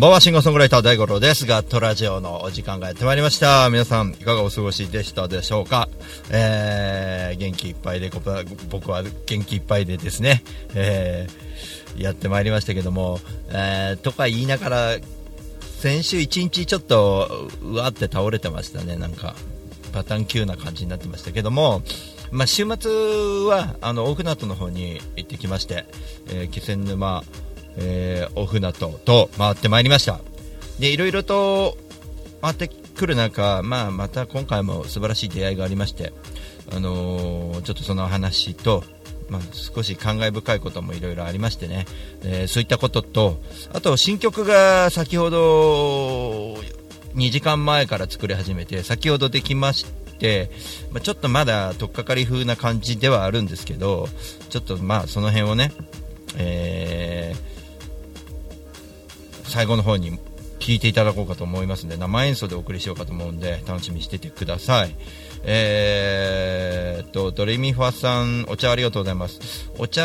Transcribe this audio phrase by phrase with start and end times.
[0.00, 1.44] んばんは、シンガーソングライター大五郎です。
[1.44, 3.68] ガットラジオのお時間がやってまいりました。
[3.68, 5.90] 皆さんいかがお過ごしでしたでしょうか？
[6.30, 8.22] えー、元気いっぱいで、こ
[8.70, 10.42] 僕は元気いっぱいでですね、
[10.74, 14.96] えー、やってまいりましたけども、えー、とか言いながら、
[15.80, 19.34] 先週一日ちょっと、うわって倒れてましたね、なんか。
[19.92, 21.82] パターン級な感じになってましたけども、
[22.30, 22.90] まあ、週末
[23.44, 25.84] はあの大船渡の方に行ってきまして、
[26.28, 27.24] えー、気仙沼、
[27.80, 30.20] えー、大船渡と回ってまいりました。
[30.78, 31.76] でいろいろと
[32.40, 36.12] 回ってくる中、まあ、また今回も素晴らしい出会いがありまして、
[36.72, 38.84] あのーちょっとその話と、
[39.28, 41.86] まあ、少し感慨深いこともいろいろありましてね、
[42.22, 43.40] えーそういったことと
[43.72, 46.54] あと新曲が先ほど
[47.14, 49.86] 2時間前から作り始めて先ほどできまし
[50.18, 50.50] て、
[50.92, 54.08] まあ、ちょっとまだ取っかかり風な感じではあるんですけど
[54.48, 55.72] ちょっとまあその辺をね、
[56.38, 57.59] えー
[59.50, 60.18] 最後の方に
[60.60, 64.94] 聞いていただこうかと思いますので生演奏でお送りしようかと思うんで楽しみにしててください。
[65.42, 69.70] えーっとドレミファさんお茶ありがとうございます。
[69.78, 70.02] お茶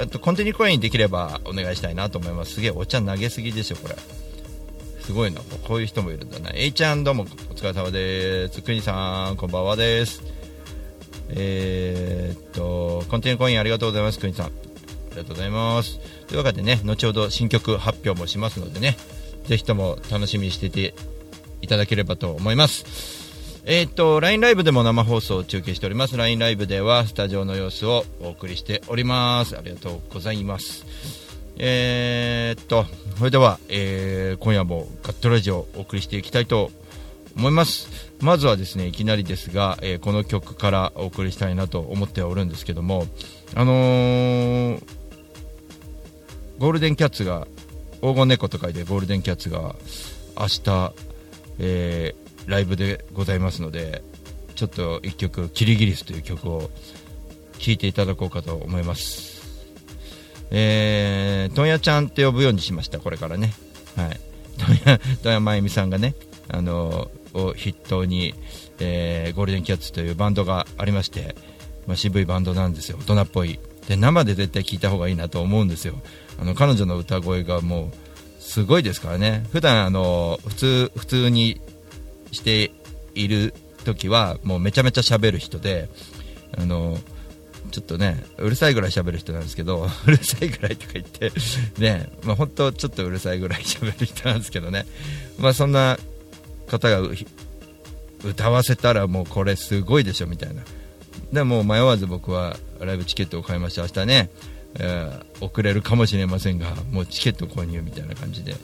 [0.00, 2.54] えっとコンティニューコインできればお願いしたいなと思います。
[2.54, 3.96] すげえお茶投げすぎでしょこれ。
[5.00, 5.40] すごいな。
[5.40, 6.50] こういう人もいるんだな。
[6.52, 8.60] A ちゃんどうもお疲れ様です。
[8.60, 10.22] くにさんこんばんはです。
[11.30, 14.50] えーっとコンティニューコインありがとうございますくにさん。
[15.12, 16.00] りがとうございます。
[16.26, 18.96] というわけでね後ほど新曲発表もしますのでね
[19.46, 20.94] ぜひとも楽しみにしてて
[21.60, 23.22] いただければと思います。
[23.64, 26.16] えーっと LINE ライブでも生放送を中継しております。
[26.16, 29.56] LINE ライブではスタジオの様子をお送りしております。
[29.56, 30.84] ありがとうございます。
[31.58, 32.86] えーっと
[33.18, 36.72] それでは、えー今夜もガットラジオをお送りしていきたいと
[37.36, 37.88] 思います。
[38.20, 43.06] まずはですねいきなりですが、えーこの曲からお送りしたいなと思っておるんですけども
[43.54, 44.82] あのー
[46.62, 47.48] ゴールデンキャッツが
[48.02, 49.74] 黄金猫と書いてゴールデンキャッツが
[50.38, 50.94] 明日、
[51.58, 54.02] えーライブでございますので
[54.56, 56.70] ちょっと1曲「キリギリス」という曲を
[57.58, 59.42] 聴いていただこうかと思います。
[60.50, 63.52] えー、トンヤちゃんって呼ぶようにしましたこれからね。
[63.96, 64.20] はい。
[64.58, 66.14] トンヤトンヤ真由美さんがね
[66.48, 68.34] あのを筆頭に、
[68.78, 71.34] えーゴールデンキャッツというバンドがありまして、
[71.88, 72.98] まあ、渋いバンドなんですよ。
[72.98, 73.58] 大人っぽい。
[73.88, 75.94] で生で絶対聴いた方がいいなと思うんですよ。
[76.42, 79.46] あの彼女の歌声がもうすごいですからね。
[79.52, 81.60] 普段あの普通普通に
[82.32, 82.72] して
[83.14, 83.54] いる
[83.84, 85.88] 時はもうめちゃめちゃ喋る人で
[86.58, 86.98] あの
[87.70, 91.30] ちょっとねうるさいぐらい喋る人なんですけど うるさいぐらいとか言って
[91.78, 94.84] ねまあ本当ちょっとうるさいぐらい喋る人なんですけどね。
[95.38, 95.96] まあそんな
[96.66, 97.08] 方が
[98.24, 100.64] 歌わせたらもうこれすごいでしょみたいな。
[101.32, 104.30] でも迷わず僕はライブチケットを買いまして明日ね、
[104.78, 108.54] えー遅れるかもしれませんがもうチケット購入みたいな感じで、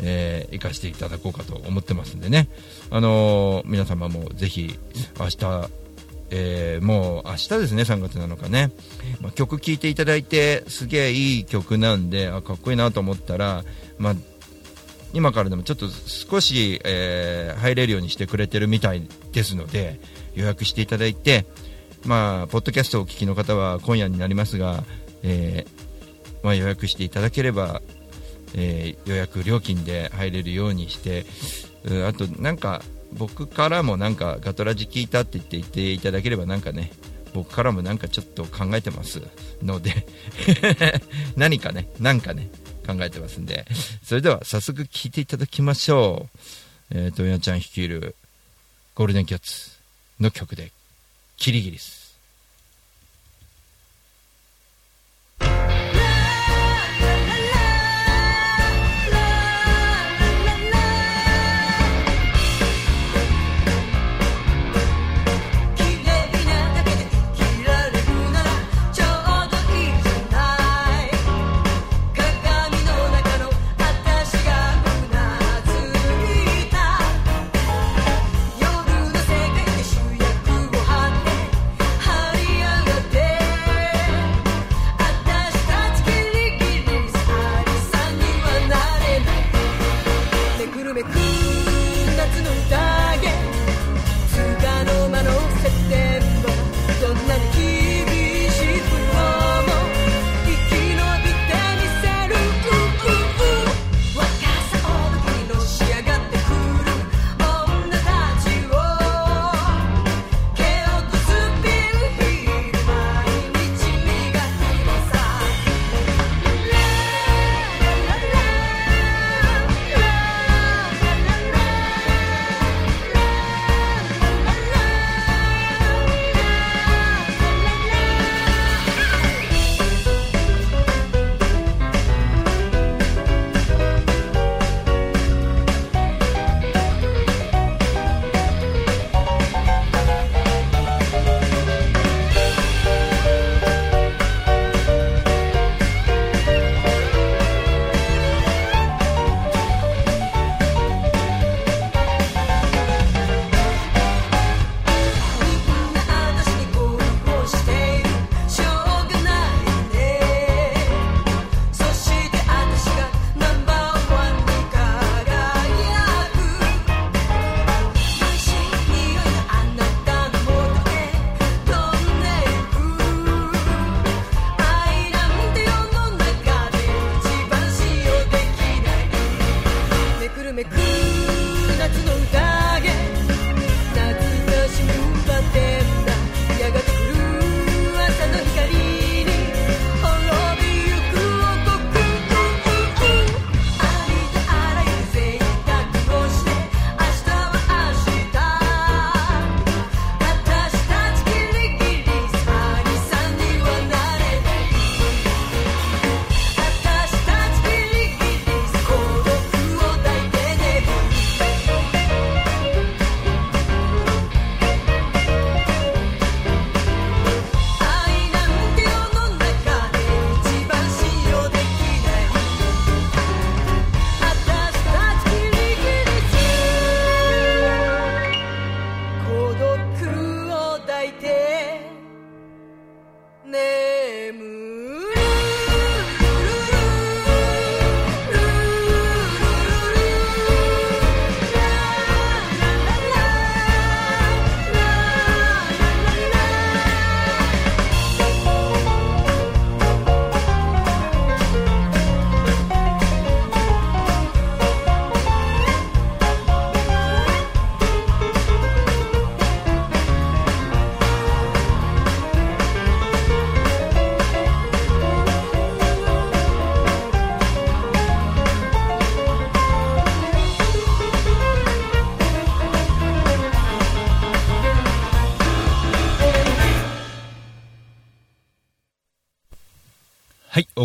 [0.00, 2.48] えー行かせていただこうかと思ってますんでね、
[2.90, 4.78] あのー皆様もぜひ
[5.20, 5.68] 明日、
[6.30, 8.70] えーもう明日ですね3月7日ね、
[9.20, 13.64] まあ、曲聴いていただいてすげえいい曲なんであかっこいいなと思ったら、
[13.98, 14.14] まあ
[15.14, 20.00] 今からでもちょっと少し、えー入れるようにしてくれてるみたいですので
[20.34, 21.44] 予約していただいて、
[22.06, 24.84] まあ、ポッドキャストをお聞きの方は今夜になりますが、
[25.22, 27.80] えーまあ、予約していただければ、
[28.54, 31.24] えー予約料金で入れるようにして
[32.06, 32.82] あとなんか
[33.12, 36.92] 僕からもなんかガトラジ聞いたって言って言っていただければなんかね
[37.34, 39.22] 僕からもなんかちょっと考えてます。
[39.62, 40.06] ので
[41.36, 42.48] 何かねなんかね
[42.86, 43.64] 考えてますんで。
[44.04, 46.38] それでは早速聞いていただきましょう。
[46.90, 48.14] えーとやちゃん率いる
[48.94, 49.70] ゴールデンキャッツ
[50.20, 50.72] の曲で
[51.38, 52.00] 「キリギリス」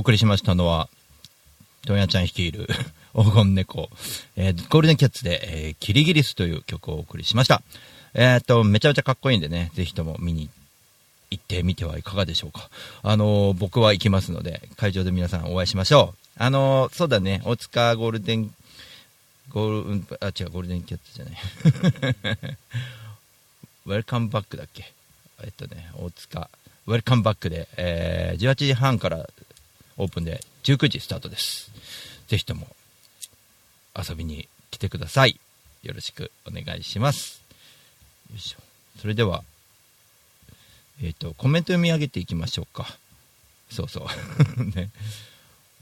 [0.08, 0.88] 送りしましたのは、
[1.86, 2.68] どんやちゃん率いる
[3.14, 3.90] 黄金猫、
[4.38, 7.62] えーゴールデンキャッツで、えーキリギリスという曲をお送りしました。
[8.14, 10.50] えーっと、めちゃめちゃかっこいいんでね、ぜひとも見に
[11.30, 12.70] 行ってみてはいかがでしょうか。
[13.04, 16.44] あのー僕は行きますので、会場で皆さんお会いしましょう。
[16.44, 18.54] あのーそうだね、大塚ゴールデン、
[19.50, 21.38] ゴール、うんあ、違う、ゴールデンキャッツじゃない。
[23.88, 24.90] ウェルカムバックだっけ？
[25.44, 26.50] えっとね、大塚、
[26.88, 29.30] ウェルカムバックで、えー18時半から
[29.98, 31.72] オープンで19時スタートです。
[32.28, 32.68] ぜひとも
[33.98, 35.40] 遊びに来てください。
[35.84, 37.42] よろしくお願いします。
[38.30, 38.60] よいしょ。
[39.00, 39.44] それでは、
[41.02, 42.98] えっ、と、コメント読み上げていきましょうか。
[43.72, 44.06] そうそ
[44.58, 44.64] う。
[44.76, 44.90] ね。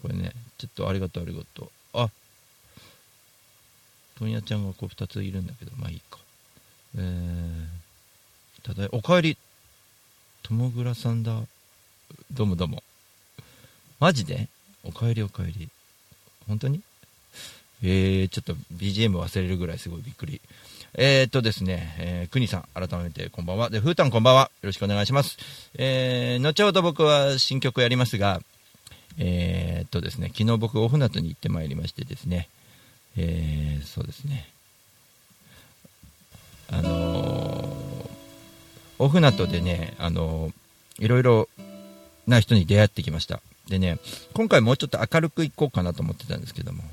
[0.01, 1.69] これね、ちょっとありがとうありがとう。
[1.93, 2.09] あ、
[4.17, 6.19] 問屋ちゃんがこう2ついるんだけど、まあいいか。
[6.97, 7.67] えー、
[8.63, 9.37] ただい、おかえり。
[10.43, 11.41] 友倉さんだ。
[12.31, 12.83] どうもどうも。
[14.05, 14.49] マジで？
[14.83, 15.67] おかえりおかえり。
[16.47, 16.79] 本当に？
[17.81, 20.41] えー、ちょっと BGM 忘れるぐらいすごいびっくり。
[20.93, 23.71] えー、っとですね、えー、くにさん、改めてこんばんは。
[23.71, 24.51] で、ふーたんこんばんは。
[24.61, 25.39] よろしくお願いします。
[25.79, 28.43] えー、後ほど僕は新曲やりますが、
[29.17, 32.47] えー、っとですね、昨日僕、オフナトに行ってまいりましてですね、
[33.17, 34.47] えー、そうですね、
[36.71, 38.09] あのー、
[38.99, 40.53] オフナトでね、あのー
[40.97, 41.49] いろいろ
[42.27, 43.41] な人に出会ってきました。
[43.69, 43.97] でね、
[44.33, 46.83] 今回もうちょっと明るくいこうかなと思ってたんですけども、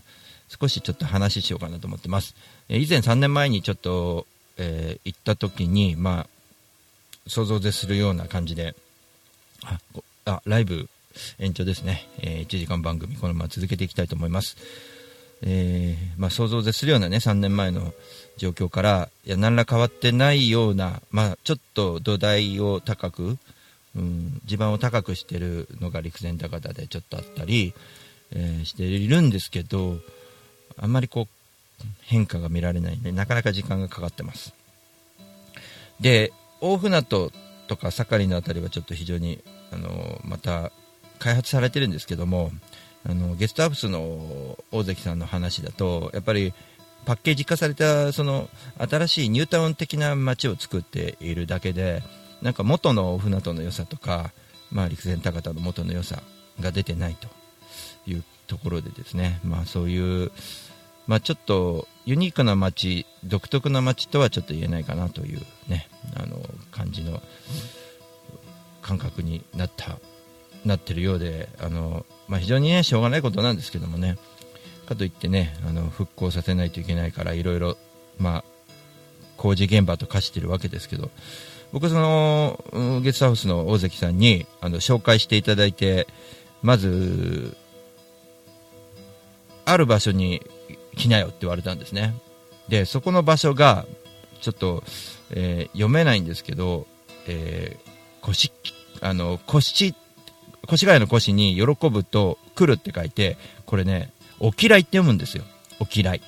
[0.49, 2.35] 少しちょっと話しようかなと思ってます。
[2.69, 6.27] え以前3年前にちょっと、えー行った時に、まあ、
[7.27, 8.75] 想像を絶するような感じで、
[9.65, 9.79] あ、
[10.25, 10.89] あライブ
[11.39, 14.57] 延長ですね、えー1時間番組、このまま続けていきたいと思います。
[15.43, 17.93] えーまあ、想像を絶するようなね、3年前の
[18.37, 23.39] 状況から、いや、何ら変わってないような、まあ、ちょっと土台を高く、
[23.97, 27.75] うん、地盤を高くしてるのが陸前高田でちょっとあったり、
[28.31, 29.97] えーしているんですけど、
[30.79, 34.55] あんまりこう、変化が見られないんで、なかなか時間がかかってます。
[36.01, 37.31] で、大船渡
[37.69, 40.73] とか盛りのあたりはちょっと非常に、あの、また
[41.19, 42.51] 開発されてるんですけども、
[43.05, 46.55] あの、ゲストハウスの大関さんの話だと、やっぱり、
[47.05, 52.03] パッケージ化された、その、新しいニュータウン的な街を作っているだけで、
[52.43, 54.33] なんか元の船渡の良さとか、
[54.71, 56.23] まあ、陸前高田の元の良さ
[56.61, 57.29] が出てないと
[58.11, 60.33] いうところでですね、まあ、そういう、
[61.07, 66.39] まあ、ちょっとユニークな街、独特な街とはちょっと言えないかなというね、あの
[66.73, 67.23] 感じの
[68.83, 69.99] 感覚になった、
[70.65, 74.19] なってるようで、あのまあ、非常にね、しょうがないことなんですけどもね、
[74.87, 77.77] かといってね、あの復興させないといけないから、いろいろ、
[79.37, 81.11] 工事現場と化しているわけですけど、
[81.73, 86.07] 僕その、ゲストハウスの大関さんにあの紹介していただいて、
[86.63, 87.57] まず、
[89.65, 90.43] ある場所に
[90.97, 92.15] 来なよって言われたんですね。
[92.69, 93.87] で、そこの場所が、
[94.41, 94.85] ちょっと、
[95.31, 96.87] えー読めないんですけど、
[97.27, 98.53] えー、腰、
[99.01, 99.95] あの、腰、
[100.71, 105.45] 越谷の腰に喜ぶと来るって書いて、これね、お嫌いって読むんですよ。
[105.81, 106.21] お嫌い。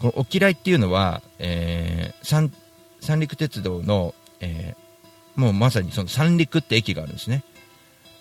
[0.00, 2.26] このおきらいっていうのは、えー
[3.02, 4.82] 三陸鉄道の、えー
[5.34, 7.42] もうまさにその三陸って駅があるんですね、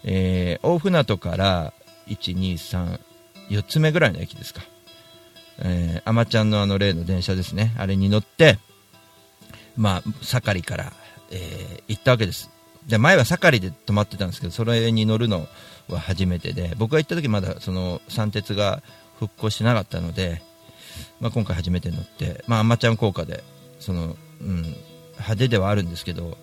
[0.06, 1.74] えー大船渡から
[2.08, 3.00] 1234
[3.68, 4.62] つ目ぐらいの駅ですか、
[5.60, 7.74] えー、アマちゃんのあの例の電車ですね。
[7.78, 8.60] あれに乗って
[9.76, 10.94] まあ盛りから、
[11.32, 12.50] えー行ったわけです。
[12.88, 15.48] で前は盛りで泊まってたんですけどそれに乗るの
[15.90, 18.82] は初めてで僕が行った時まだその三鉄が
[19.20, 20.42] 復興してなかったので、
[21.20, 23.44] まあ、今回初めて乗って、まあ、アマちゃん効果で
[23.80, 24.76] その、うん、
[25.14, 26.38] 派手ではあるんですけど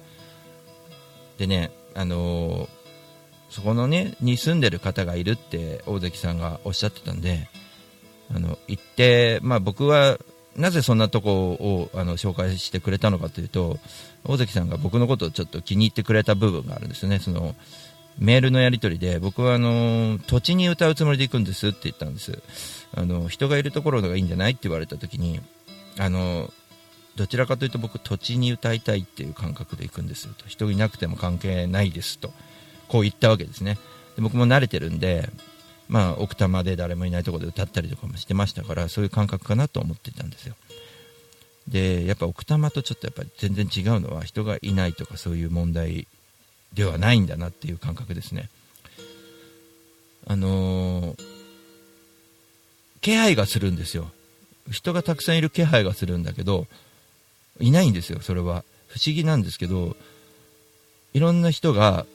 [1.39, 2.79] でね、あのー
[3.49, 7.49] そこのねに住んでる方がいるって大関さんがおっしゃってたんで
[8.35, 10.19] あの行って、まあ、僕は
[10.57, 13.79] なぜそんなとこをあの紹介してくれたのかというと
[14.25, 17.21] 大関さんが僕のことをちょっと気に入ってくれた部分があるんですよね。
[17.21, 17.55] その
[18.19, 22.43] メールのやり取りで僕はあの土地に歌うつもりで行くんですって言ったんです。
[22.95, 25.41] あの人がいるところがいいんじゃないって言われた時に
[25.97, 26.53] あの
[27.19, 30.47] どちらかというと僕土地に歌いたいっていう感覚で行くんですと。
[30.47, 32.33] 人がいなくても関係ないですと。
[32.87, 33.77] こう言ったわけですね。
[34.15, 35.29] で僕も慣れてるんで
[35.89, 40.55] まあ奥多摩で誰もいないところで歌ったりとかもしてましたからそういう感覚かなと思ってたんですよ。
[41.67, 46.07] でやっぱ奥多摩とちょっとやっぱり全然違うのは人がいないとかそういう問題
[46.73, 48.49] ではないんだなっていう感覚ですね。
[50.29, 51.39] あのー
[53.01, 54.11] 気配がするんですよ。
[54.71, 56.67] 人がたくさんいる気配がするんだけど
[57.61, 58.65] いないんですよそれは。
[58.89, 59.97] 不思議なんですけど
[61.13, 62.07] いろんな人が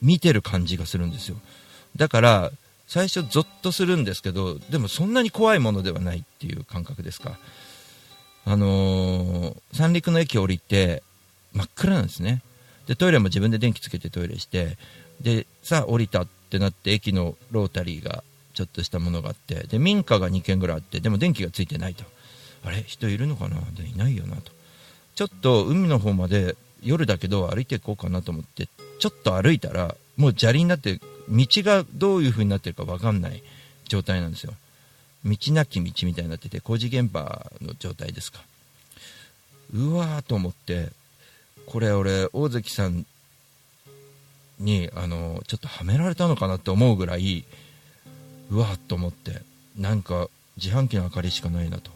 [0.00, 1.36] 見てる感じがするんですよ。
[1.96, 2.52] だから
[2.86, 7.38] 最初ゾッとするんですけどでもそんなに怖いものではないっていう感覚ですか。
[8.44, 11.02] あのー三陸の駅降りて
[11.52, 12.42] 真っ暗なんですね。
[12.86, 14.78] でトイレも自分で電気つけてトイレして
[15.20, 22.04] でさあ降りたってなって駅のロータリーがちょっとしたものがあってで民家が2軒ぐらいあってでも電気がついてないと。
[22.64, 22.82] あれ？
[22.86, 23.60] 人いるのかな？
[23.76, 24.50] でいないよなと。
[25.18, 28.68] ちょっと海の方まで夜だけど歩いていこうかなと思って
[29.00, 33.42] ちょっと歩いたらもう砂利になって道がどういう風になってるか分かんない
[33.88, 34.52] 状態なんですよ。
[35.24, 38.38] 道なき道みたいになってて工事現場の状態ですか。
[39.74, 40.90] うわーと思って
[41.66, 43.04] これ俺大関さん
[44.60, 47.44] にあのちょっとはめられたのかなって思うぐらい
[48.52, 49.42] うわーっと思って
[49.76, 51.90] なんか自販機の明かりしかないなと。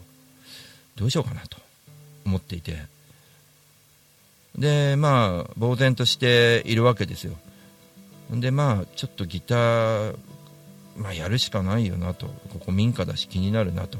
[0.97, 1.55] どうしようかなと
[2.25, 2.91] 思っていて。
[4.57, 7.33] でまあ呆然としているわけですよ。
[8.31, 10.15] でまあちょっとギター、
[10.97, 12.27] まあ、やるしかないよなと。
[12.51, 13.97] ここ民家だし気になるなと。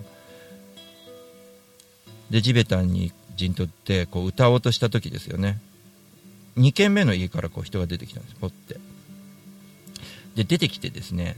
[2.29, 5.59] で地べたに陣取ってこう歌おうとした時ですよね。
[6.57, 8.79] 2軒目の家からこう人が出てきたんですポッて。
[10.35, 11.35] で出てきてですね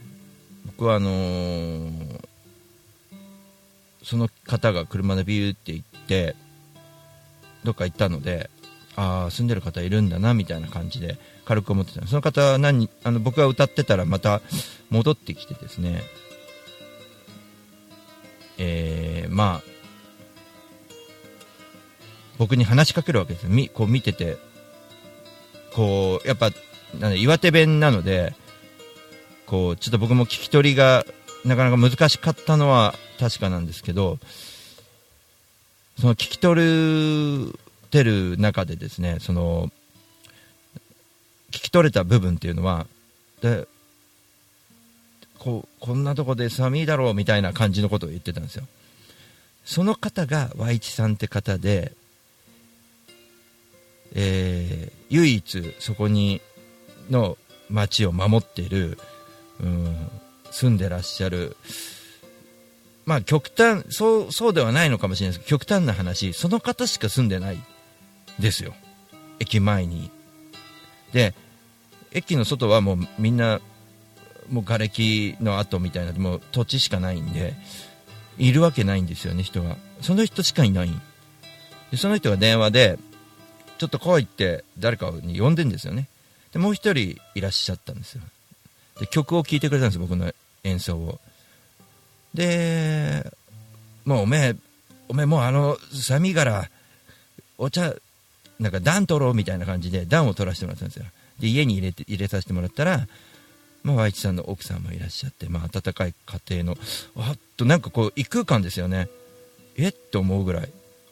[0.66, 2.26] 僕はあのー
[4.06, 6.36] その方が車でビューって行って
[7.64, 8.52] どっか行ったので
[8.96, 12.06] ああ住んでる方いるんだなみたいな感じで軽く思ってた。
[12.08, 14.42] その方何あの僕が歌ってたらまた
[14.90, 16.02] 戻ってきてですね。
[18.58, 19.70] えー、まあ
[22.38, 24.38] 僕に話しかけるわけですみこう見てて。
[25.76, 26.52] こうやっぱ
[27.00, 28.34] なん岩手弁なので
[29.46, 31.06] こうちょっと僕も聞き取りが
[31.44, 34.18] なかなか難しかったのは確かなんですけど
[36.00, 37.60] その聞き取る
[37.96, 39.72] ってる中でですねその
[41.52, 42.88] 聞き取れた部分っていうのは
[43.42, 43.68] で
[45.40, 48.66] ここんなとこで寒いだろうみたいな感じのことを言ってたんですよ。
[49.64, 51.94] その方が Y 一さんって方で、
[54.14, 56.42] えー唯一そこに
[57.12, 57.38] の
[57.70, 58.98] 町を守っている、
[59.62, 59.96] うん、
[60.52, 61.56] 住んでらっしゃる
[63.06, 67.75] まあ極端そうそうではないのかもしれないですけど極端な話その方しか住んでない。
[68.40, 68.74] ですよ。
[69.40, 70.12] 駅前に。
[71.14, 71.34] で
[72.12, 73.60] 駅の外はもうみんな
[74.50, 77.54] もう瓦礫の跡みたいなもう土地しかないんで
[78.38, 80.90] いるわけないんですよね人がその人しかいない。
[81.92, 83.00] でその人が電話で
[83.78, 86.08] ちょっと来いって誰かに呼んでんですよね。
[86.52, 88.22] でもう一人いらっしゃったんですよ。
[89.00, 91.20] で曲を聴いてくれたんです僕の演奏を。
[92.34, 93.32] で
[94.06, 94.56] もうおめえ
[95.08, 96.70] おめえもうあの寒いから
[97.58, 97.94] お茶
[98.60, 101.06] なんか暖取ろうみたいな感じで暖を取らせてもらったんですよ。
[101.40, 103.08] で家に入れて入れさせてもらったら
[103.84, 106.16] まあ、和一さんの奥さんもいらっしゃって、まあ、温かい
[106.48, 106.78] 家庭の
[107.18, 109.10] あっとなんかこう異空間ですよね。
[109.78, 110.70] えって思うぐらい。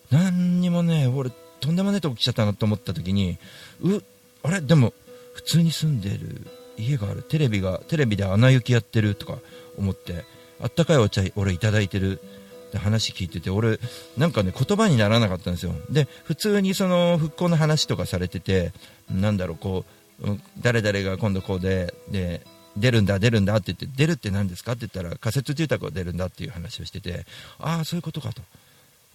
[0.10, 3.38] 何にもね俺とんでもないとこ来ちゃったなと思った時に
[3.82, 4.02] う
[4.42, 4.62] あれ？
[4.62, 4.92] でも
[5.34, 9.38] 普通に住んでる家があるテレビがテレビで穴行きやってるとか
[9.78, 10.26] 思って
[10.60, 12.20] あったかいお茶俺いただいてる
[12.74, 13.80] で話聞いてて俺
[14.18, 15.74] なんかね言葉にならなかったんですよ。
[15.89, 18.74] で普通にその復興の話とかされてて
[19.10, 19.86] なんだろうこ
[20.22, 20.25] う
[20.60, 22.42] 誰々が今度こうでで
[22.75, 24.72] 出るんだ出るんだって言って出るって何ですか？
[24.72, 27.25] って言ったら仮設住宅を出るんだっていう話をしてて
[27.60, 28.42] ああそういうことかと。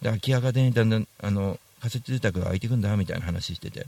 [0.01, 3.85] で空き家がねだんだんあの仮設住宅が空いていくんだみたいな話してて。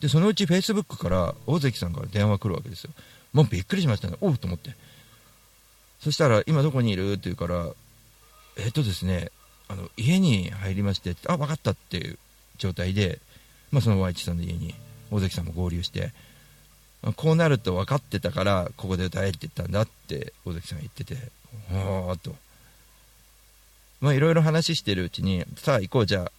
[0.00, 2.90] でそのうちフェイスブックから大関さんから電話来るわけですよ。
[3.32, 4.16] もうびっくりしましたね。
[4.20, 4.72] おうと思って。
[6.00, 7.12] そしたら今どこにいる？
[7.12, 7.68] って言うから
[8.58, 9.30] えっとですね
[9.68, 12.18] あの家に入りましてあ分かったっていう
[12.58, 13.18] 状態で、
[13.72, 14.74] まあ、その Y 地さんの家に
[15.10, 16.12] 大関さんも合流して
[17.16, 21.14] こうなると分かってたからここで歌えって言ったんだって大関さんが言ってて
[21.72, 22.34] はあと。
[24.00, 26.30] まあいろいろ話してるうちにさあ行こうじゃ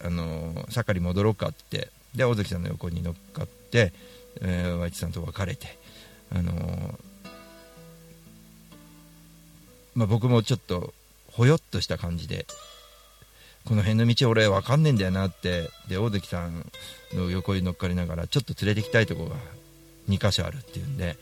[0.00, 3.92] あ、あのー、盛り戻ろうかってで大関さんの横に乗っかって、
[4.40, 5.78] えー、Y 地さんと別れて
[6.34, 7.12] あのー
[9.94, 10.94] まあ、僕もちょっと
[11.32, 12.46] ほよっとした感じで
[13.64, 16.66] この辺の道俺分かんねえんだよなってで大関さん
[17.14, 19.36] の横に乗っかりながらちょっと連れて行きたいとこが
[20.08, 21.16] 2箇所あるっていうんで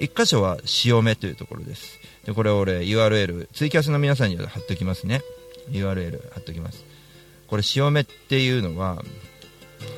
[0.00, 1.98] 1箇所は潮目というところです。
[2.24, 5.22] でこれ俺 URL ツイキャスの皆さんには貼っておきますね。
[5.70, 6.84] URL 貼っておきます。
[7.48, 9.02] これ潮目っていうのは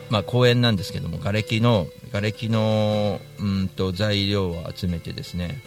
[0.09, 5.61] まあ公園なんですけども瓦礫の瓦礫のうんと材料を集めてですね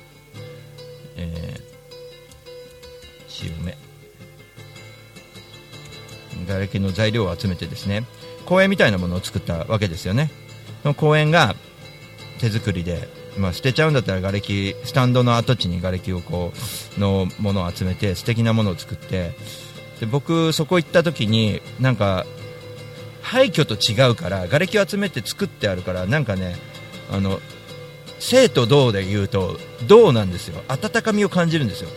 [1.17, 1.70] えー
[3.47, 3.77] 潮目
[6.47, 8.03] 瓦礫の材料を集めてですね
[8.45, 10.31] 公園みたいなものを作ったわけですよね。
[10.81, 11.55] その公園が
[12.39, 16.51] 手作りで、まあ、捨てちゃうんだったら瓦礫スタンドの跡地に瓦礫をこ
[16.97, 19.33] うのものを集めて素敵なものを作って
[19.99, 22.25] で僕そこ行った時になんか
[23.21, 26.55] 廃墟と違うから瓦礫を集めて作ってあるからなんかね
[27.11, 27.39] あの
[28.19, 30.63] 生と銅で言うと銅なんですよ。
[30.67, 31.89] 温かみを感じるんですよ。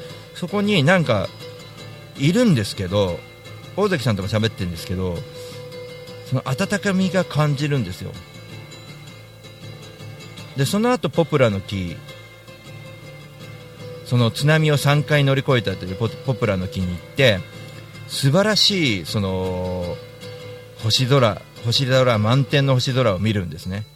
[0.45, 1.31] そこになんか
[2.19, 3.19] いるんですけど
[3.79, 5.17] 大関さんとも喋ってるんですけど
[6.27, 8.13] その温かみが感じるんですよ。
[10.59, 11.97] でその後ポプラの木
[14.05, 17.41] その津波を3回乗り越えたというポポプラの木に行って
[18.07, 19.97] 素晴らしいその
[20.83, 23.87] 星空星空満天の星空を見るんですね。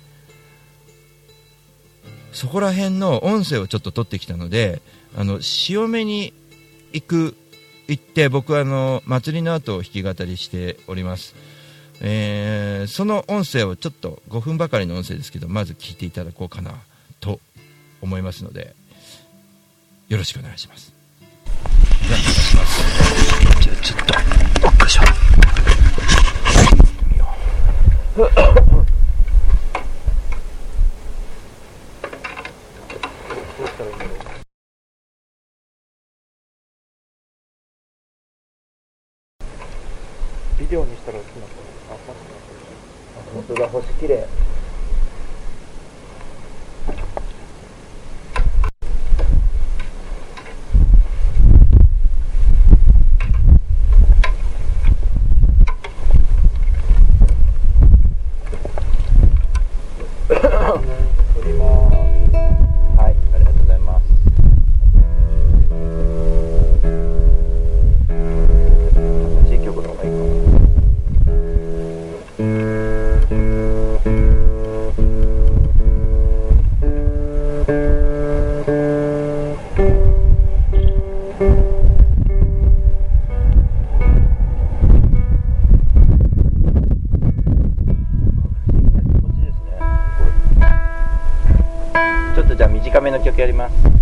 [2.33, 4.81] そこら辺の音声をちょっと取ってきたので
[5.17, 6.33] あの潮目に
[6.93, 7.37] 行く
[7.89, 11.35] 行って僕はあの祭りの後を弾き語りしております、
[12.01, 16.75] えーその音声をちょっと5分ばかりの音声ですけどまず聞いていただこうかな
[17.21, 17.41] と
[18.01, 18.75] 思いますので
[20.09, 20.99] よろしくお願いします。
[22.09, 25.03] ではお願いしますじゃあちょっとよいしょ
[40.59, 42.39] ビデオにしたら好きな子あ、マジか。
[43.33, 44.48] 本当だ、星きれい
[92.99, 93.75] 短めの曲やります。「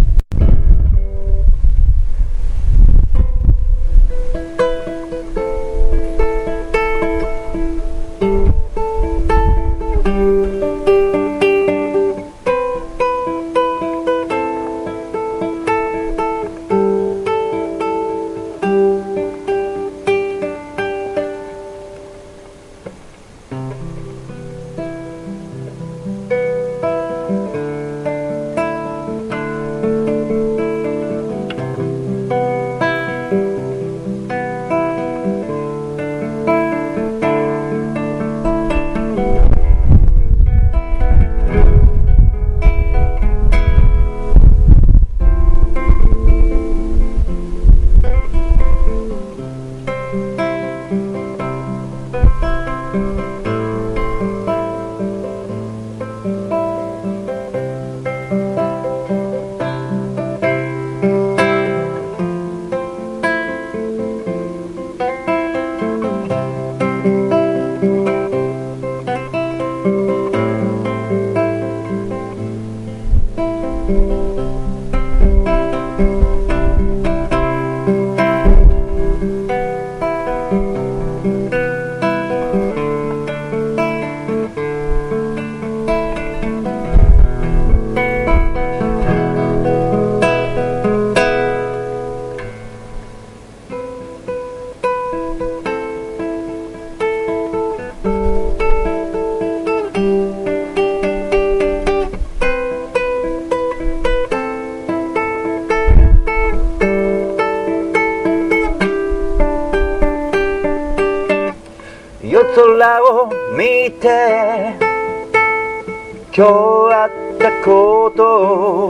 [116.37, 116.51] 今日
[116.93, 118.23] あったこと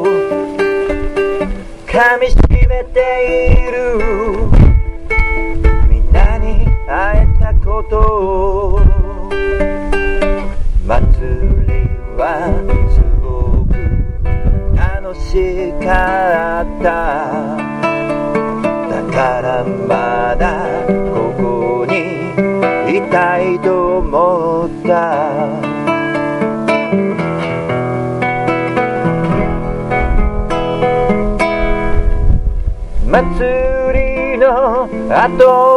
[0.01, 0.05] を
[1.87, 2.99] 噛みしめて
[3.69, 3.79] いる。
[5.89, 8.81] みんなに会えたことを
[10.85, 10.99] 祭
[11.69, 12.51] りは
[12.91, 13.75] すごく
[14.77, 16.85] 楽しかった。
[18.91, 20.43] だからまだ
[21.15, 21.95] ここに
[22.99, 25.86] いたいと思った。
[35.29, 35.76] の後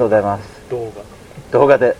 [0.00, 0.60] とうございます。
[0.70, 1.02] た動画。
[1.52, 1.94] 動画で、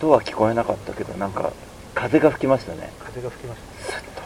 [0.00, 1.52] 音は聞こえなかったけどなんか
[1.94, 2.90] 風が吹きましたね。
[2.98, 4.22] 風が吹きましスッと。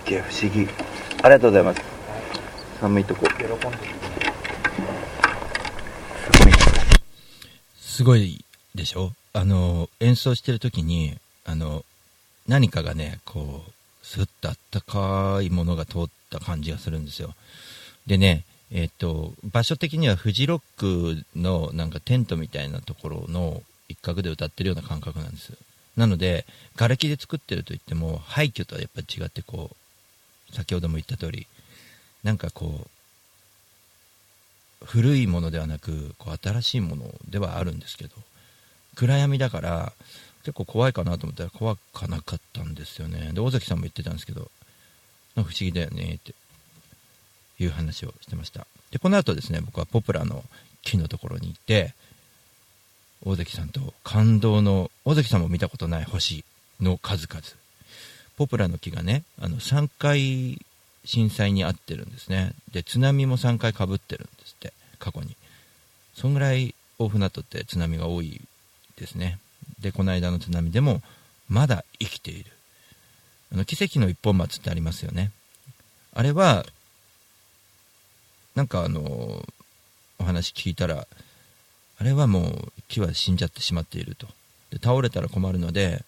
[0.04, 0.68] げえ不思議。
[1.22, 1.80] ありがとうございます。
[2.80, 3.26] 寒いとこ。
[3.26, 3.78] た喜んで。
[6.30, 6.52] すごい
[7.80, 8.44] すごい
[8.76, 9.12] でしょ？
[9.32, 11.84] あの、演奏してる時に、あの、
[12.46, 13.70] 何かがね、こう、
[14.06, 17.34] スッとあったかいものが通った感じがするんですよ。
[18.06, 25.52] でね、えっ、と、場所的にはフジロックのなんかテントみたいなところの一角で歌ってるような感覚なんです。
[25.96, 26.44] なので、
[26.76, 29.70] 瓦礫で作ってると言っても、廃墟とはやっぱり違ってこ
[30.52, 31.46] う、先ほども言った通り、
[32.22, 32.90] なんかこう、
[34.84, 38.10] 古いものではなくこう新しいものではあるんですけど
[38.94, 39.92] 暗闇だから
[40.44, 44.50] 結構怖いかなと思ったら怖かなかったんですよねで尾崎さんも言ってたんですけど
[45.34, 46.34] 不思議だよねって
[47.58, 48.66] いう話をしてました。
[48.90, 50.44] でこの後ですね僕はポプラの
[50.82, 51.94] 木のところに行って
[53.24, 56.44] 大関さんと感動の大関さんも見たことない星
[56.80, 57.42] の数々。
[58.36, 60.64] ポプラの木がねあの3回
[61.04, 62.52] 震災に遭ってるんですね。
[62.72, 65.36] で津波も3回かぶってるんですって過去に。
[66.14, 68.40] そんぐらい大船渡って津波が多い
[68.96, 69.38] ですね。
[69.80, 71.02] でこの間の津波でも
[71.48, 72.50] まだ生きている。
[73.52, 75.32] あの奇跡の一本松ってありますよね。
[76.12, 76.64] あれは
[78.58, 79.00] なんかあの
[80.18, 81.06] お話聞いたら
[82.00, 84.26] あれはもう木は死んじゃってしまっていると。
[84.72, 86.02] で倒れたら困るので、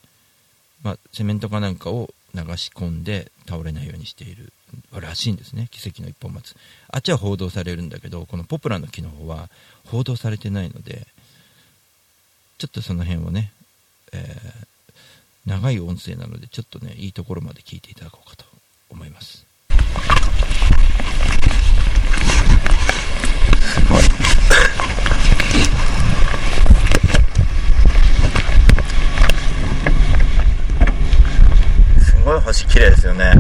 [0.83, 4.53] まあ、セメントかなんかを流し込んで倒れないようにしている。
[4.93, 5.69] らしいんですね。
[5.71, 6.57] 奇跡の一本松。
[6.89, 9.49] あっちは報道されるんだけどこのポプラの木の方は
[9.87, 11.07] 報道されてないので
[12.59, 13.53] ちょっとその辺をね、
[14.13, 14.67] えー
[15.47, 18.45] 長い音声なのでちょっとねいいところまで聞いていただこうかと
[18.91, 19.47] 思います。
[32.31, 33.33] ごい星綺麗ですよね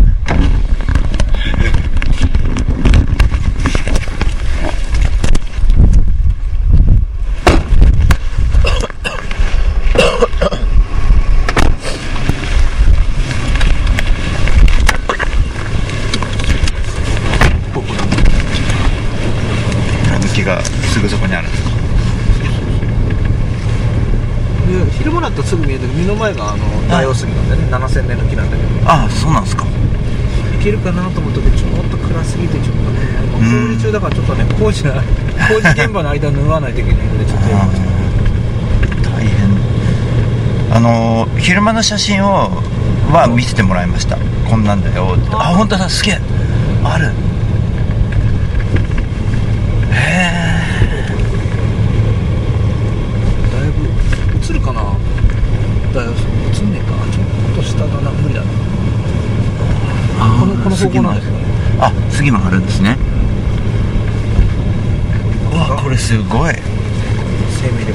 [17.72, 18.00] ポポラ
[20.18, 21.70] の木がすぐそこにあるんですか
[24.66, 25.80] で昼間だとすぐ見える。
[25.80, 27.64] けど目の前があの大王杉なんでね。
[27.72, 28.68] 7000年の木なんだけど。
[28.88, 29.64] ああそうなんですか。
[30.60, 33.00] いけるかなと思ったけどちょっと暗すぎてちょっとね
[33.40, 33.68] うん。
[33.68, 34.92] 工事中だからちょっとね工事な
[35.48, 37.80] 工事現場の間を縫わないといけないのでちょっとやりまし
[39.02, 39.10] た。
[39.10, 39.30] 大変。
[40.76, 42.62] あの昼間の写真を
[43.10, 44.18] は見せてもらいました。
[44.48, 45.34] こんなんだよって。
[45.34, 46.20] あ本当だすげえ。
[46.84, 47.08] あるへ
[53.50, 53.88] だいぶ
[54.50, 54.80] 映るかな
[60.80, 61.34] 杉もなんですよ
[61.78, 62.96] あ杉もあるんですね。
[65.52, 66.54] うわこれすごい。
[67.60, 67.94] 生命力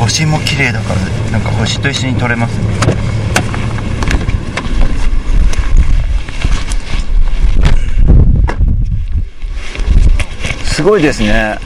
[0.00, 2.64] 星も綺麗だからなんか星と一緒に撮れますね。
[10.64, 11.58] すごいですね。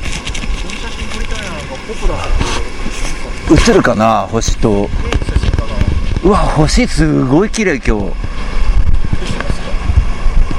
[3.69, 4.89] 映るかな星と。
[6.25, 8.22] うわ星すごい綺麗今日。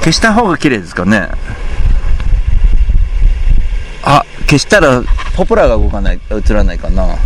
[0.04, 1.28] 消した方が綺麗ですかね。
[4.02, 5.02] あ消したら
[5.34, 7.16] ポプラが動かない映らないかな。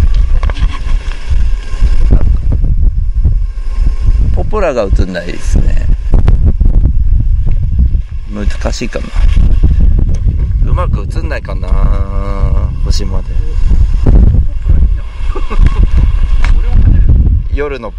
[4.33, 5.87] ポプラが映んないですね。
[8.31, 9.07] 難しいかな。
[10.71, 13.29] うまく映んないかな星まで。
[17.53, 17.93] 夜の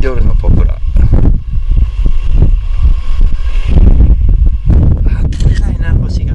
[0.00, 0.74] 夜のポプラ
[5.06, 6.34] あ撮れないな星が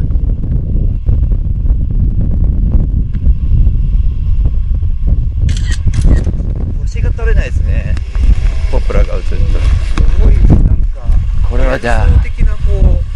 [6.80, 7.96] 星が撮れないですね
[8.72, 9.38] ポプラが映るとす
[10.22, 11.02] ごいなんか
[11.76, 12.06] これはじゃあ。
[12.06, 12.60] 理想的なこ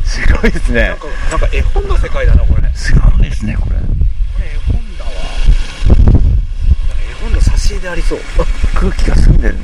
[0.04, 0.90] うすごいですね。
[0.90, 2.62] なんかなんか絵本の世界だなこれ。
[2.62, 3.76] これすごいですねこれ。
[3.78, 3.80] 絵
[4.72, 5.12] 本だわ。
[7.10, 8.20] 絵本の挿絵でありそう。
[8.76, 9.60] 空気が澄んでるす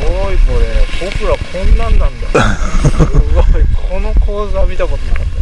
[0.00, 1.10] ごいこれ。
[1.10, 2.28] ポプラこんなんなんだ。
[2.28, 3.10] すご
[3.58, 3.64] い。
[3.88, 5.36] この構図は見たことなかった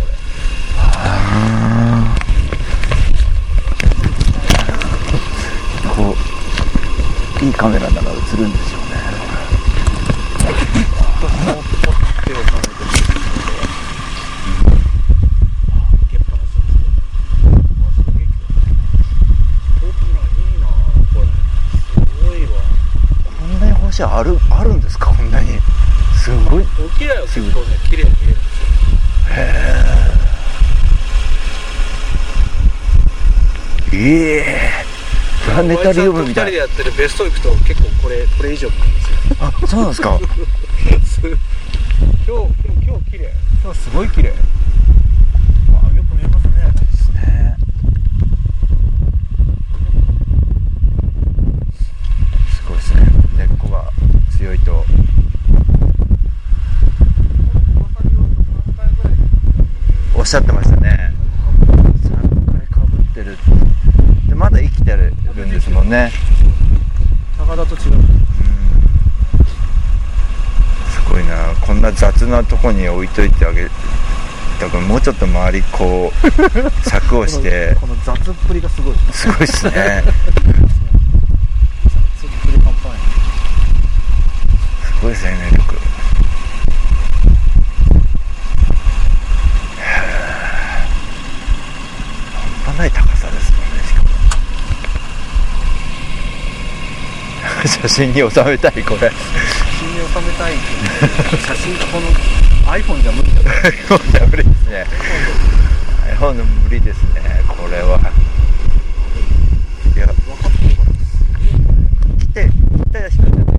[5.94, 6.14] こ
[7.40, 8.94] ういいカメラなら映るんでしょうね
[10.44, 12.85] 俺こう手をかめてる
[16.01, 16.87] 開けっぱなしにして
[17.44, 17.49] う
[17.83, 18.27] わすげえ
[19.81, 20.66] ポプラいいな
[21.14, 21.25] これ
[21.87, 22.49] すごいわ
[23.38, 25.49] こんなに星あるあるんですかこんなに
[26.23, 26.66] すごい大
[26.99, 28.64] きいだよ結構ね綺麗に見えるんですよ
[33.96, 34.44] ええ
[35.44, 36.52] プラネタリウムみたい。
[36.52, 39.37] おやじさんと二人でやってるベスト行くと結構これこれ以上なんですよ。
[39.40, 40.18] あそうなんですか？
[41.20, 42.54] 今日
[42.87, 43.33] 今日綺麗。
[43.62, 44.30] 今日すごい綺麗。
[44.30, 44.33] あ
[45.94, 46.52] よく見えますね。
[47.14, 47.57] ね
[52.50, 53.07] すごいですね。
[53.38, 53.85] 根っこが
[54.37, 54.85] 強いと。
[60.16, 61.12] おっしゃってましたね
[62.02, 63.37] 3回かぶってる
[64.26, 65.12] でまだ生きてる
[65.88, 66.12] ね。
[67.38, 67.81] 高田と違う。
[70.90, 71.55] すごいな。
[71.61, 73.64] こんな雑なとこに置いといてあげ
[74.61, 76.14] だからもうちょっと周りこう
[76.88, 77.77] 柵をして。
[77.81, 78.94] この雑っぷりがすごい。
[79.12, 79.73] すごい ですね。
[79.73, 80.12] 雑っ
[82.47, 82.92] ぷり半端ない
[84.87, 85.75] すごい生命力
[92.64, 94.09] 半端ない高さですもんねしかも
[97.87, 99.11] 写真に収めたいこれ。
[99.11, 99.14] 写
[99.79, 102.09] 真に収めたいけど写真この
[102.73, 103.47] iPhone じゃ無理だよ。
[103.88, 104.87] iPhone じゃ無理ですね。
[106.18, 107.20] iPhone の無理ですね。
[107.47, 107.99] これは
[109.94, 110.88] いや分かってるから
[112.18, 113.55] 来て来た人じゃない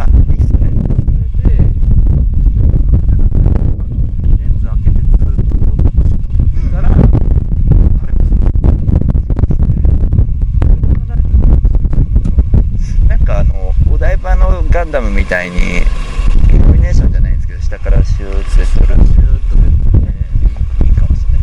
[0.00, 0.70] あいいっすね
[13.08, 18.96] なんかあのお台場のガンダムみたいにイルミネーションじゃないんですけど下からシューってするシューッ
[19.50, 19.68] と出て
[20.84, 21.40] いいかもしれない。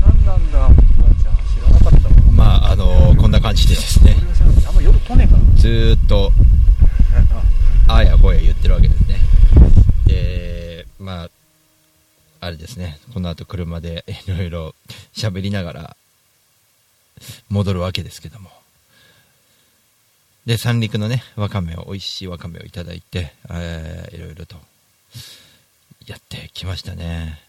[0.00, 0.68] 何なんだ
[1.22, 4.16] じゃあ知らなかったわまああのこんな感じでですね。
[4.66, 6.32] あんま夜来ねえからずーっと
[7.88, 9.18] あーやこうや言ってるわけですね。
[10.06, 11.30] でまあ
[12.40, 12.98] あれですね。
[13.12, 14.74] この後車でいろいろ
[15.14, 15.96] 喋りながら
[17.48, 18.50] 戻るわけですけども
[20.46, 24.56] で三陸のねわかめを美味しいわかめをいただいて、えーいろいろと
[26.06, 27.40] やってきましたね。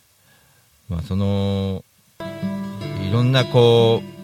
[0.87, 1.83] まあその
[2.19, 4.15] いろんなこう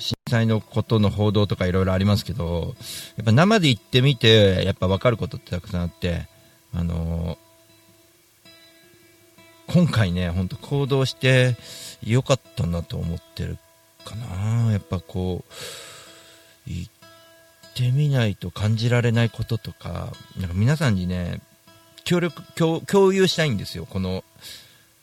[0.00, 2.74] 震災のことの報道とかいろいろありますけど、
[3.16, 6.26] やっぱ生で行ってみて、やっぱ分かることってたくさんあって、
[6.74, 7.38] あの
[9.66, 11.56] 今回ね、本当行動して
[12.02, 13.58] よかったなと思ってる
[14.00, 14.72] かな。
[14.72, 15.52] やっぱこう、
[16.70, 16.92] 行っ
[17.74, 21.40] てみないと感じられないこととかなんか皆さんにね
[22.04, 22.42] 協力
[22.86, 24.22] 共有したいんですよこの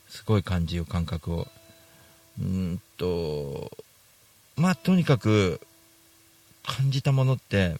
[0.08, 1.48] すごい感じを感覚を
[2.40, 3.72] うんと
[4.56, 5.60] まあとにかく
[6.66, 7.76] 感じたものって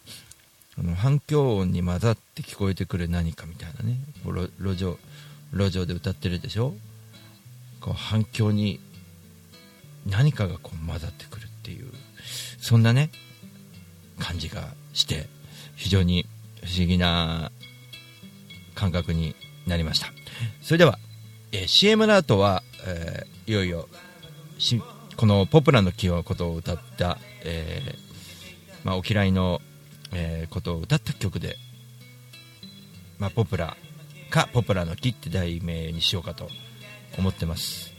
[0.80, 4.98] あの反響音に混ざって聞こえてくる何かみたいなね路路上
[5.54, 6.74] 路上で歌ってるでしょ？
[7.80, 8.80] こう反響に
[10.10, 11.92] 何かがこう混ざってくるっていう
[12.60, 13.12] そんなね
[14.20, 15.28] 感じがして
[15.76, 16.26] 非常に
[16.64, 17.52] 不思議な
[18.76, 20.08] 感覚になりました。
[20.62, 20.98] それでは、
[21.52, 23.88] えー CM の後は、えーいよいよ
[25.16, 29.62] このポプラの木のことを歌った、えーまあ、お嫌いの、
[30.14, 31.56] えことを歌った曲で、
[33.18, 33.78] まあ、ポプラ
[34.30, 36.50] かポプラの木って題名にしようかと
[37.18, 37.94] 思ってます、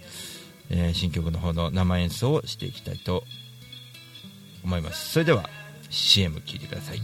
[0.71, 3.25] えー新曲の方の生演奏をしていきたいと
[4.65, 5.13] 思います。
[5.13, 5.49] それでは
[5.91, 6.99] CM 聴いてください。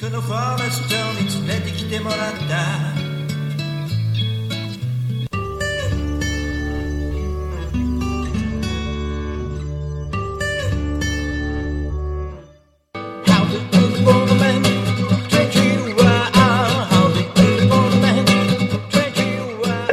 [0.00, 0.94] このフォレスト
[1.40, 2.18] に連れてきてもらっ
[2.48, 3.14] た。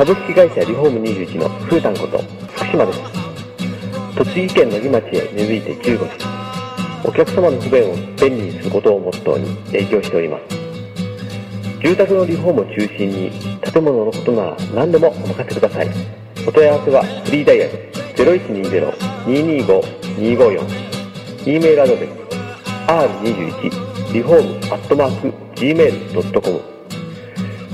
[0.01, 2.99] 株式会社リフォーム21のふーたんこと福島です
[4.17, 6.17] 栃木県の木町へ根付いて15年
[7.03, 10.43] お客様の不便を便利にすることをモットーに営業しております。
[11.82, 15.89] 住宅のリフォームを中心に建物のことなら何でもお任せください。
[16.47, 17.72] お問い合わせはフリーダイヤル
[19.26, 20.91] 0120-225-254
[21.47, 22.11] e メールアドレス
[22.88, 26.61] r21 リフォームアットマーク gmail.com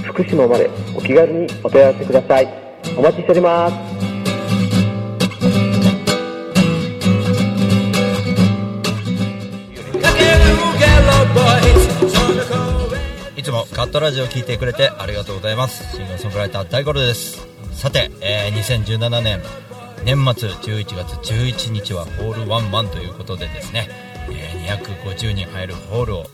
[0.03, 2.47] 福島までお気軽にお問い合わせください。
[2.97, 4.16] お待ちしております。
[13.47, 15.95] つもカットラジオを聞いてくれてありがとうございます。
[15.95, 17.47] シンガーソングライター大五郎です。
[17.71, 19.41] さて、えー2017年
[20.03, 23.87] 年末11月11日はホールワンマンということでですね、
[24.29, 26.25] えー250人入るホールを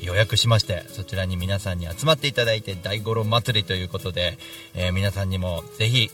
[0.00, 4.38] 予約しましてそちらに皆さんに集まっていただいて大五郎祭りということで、
[4.74, 6.12] えー皆さんにもぜひ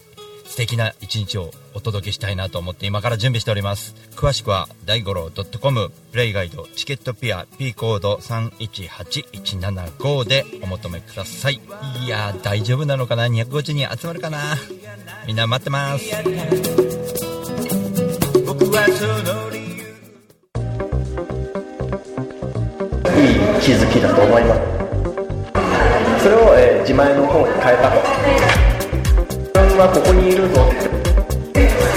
[0.60, 3.94] 敵な一日をお届けしたいなと思って今から準備しております。
[4.14, 11.62] 詳しくは大五郎 .com プレイガイドチケットピア P コード318175でお求めください。
[12.04, 14.54] いやー大丈夫なのかな？250人集まるかな？
[15.26, 16.04] みんな待ってます。
[18.44, 19.84] 僕はその理由。
[23.18, 24.60] いい気づきだと思います。
[26.22, 27.96] それを、えー自前の方に変えたと
[29.80, 30.60] はここにいるぞ。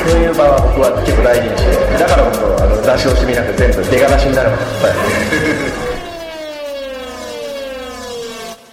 [0.08, 4.52] そういう場は僕は結構大事にしてだから僕はあの出し惜しみなく全部出がらしになる。
[4.52, 4.58] ま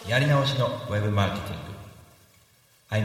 [0.07, 1.61] でやり直しのウェブマーケティング。
[2.91, 2.99] ア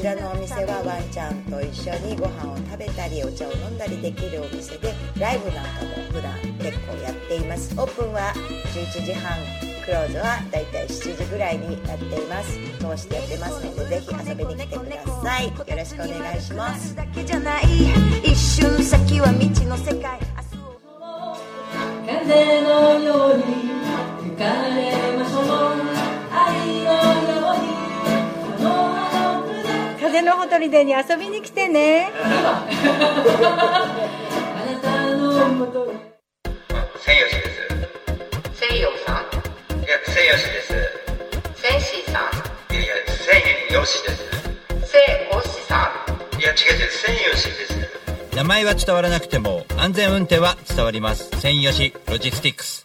[0.00, 7.74] ちらのお店はワンちゃんと一緒にご飯を食べたりお茶を飲んだりできるお店で、ライブなんかも普段結構やっています。
[7.78, 8.32] オープンは
[8.72, 9.36] 11時半。
[9.84, 16.94] クローズはだいたい7時ぐらいになっています通してやってますのでぜひ遊びに来てくださいよろしくお願いします
[18.22, 20.20] 一瞬先は未知の世界
[22.06, 23.42] 風のように
[24.22, 25.44] 吹かれましょう
[26.30, 27.39] 愛のように
[30.10, 32.66] 風のほとりでに遊びに来てねあ
[34.66, 35.92] なたのもとに
[36.98, 38.66] 千吉です。
[38.66, 39.18] 西洋さん
[39.78, 40.74] いや、千吉です。
[41.62, 44.90] センシーさんいやいや、千吉です。
[44.90, 45.92] セイオシさ
[46.36, 48.36] いや、違う違う、千吉です。
[48.36, 52.84] 名前は伝わらなくても安全運転は伝わります専用しロジスティックス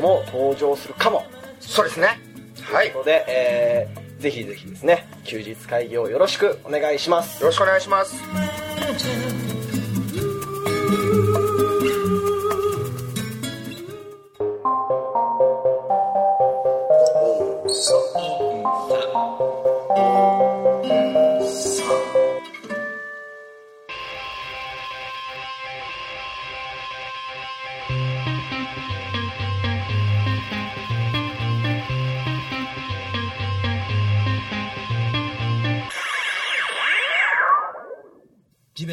[0.00, 1.24] も登場するかも、
[1.60, 2.20] そうですね。
[2.62, 2.86] はい。
[2.86, 7.42] ということで、えーぜひぜひですね休日会議をよろしくお願いします。
[7.42, 9.63] よろしくお願いします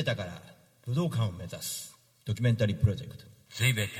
[0.02, 0.32] 地べたから
[0.88, 1.96] 武道館を目指す。
[2.26, 3.24] ドキュメンタリープロジェクト。
[3.54, 3.92] 地べた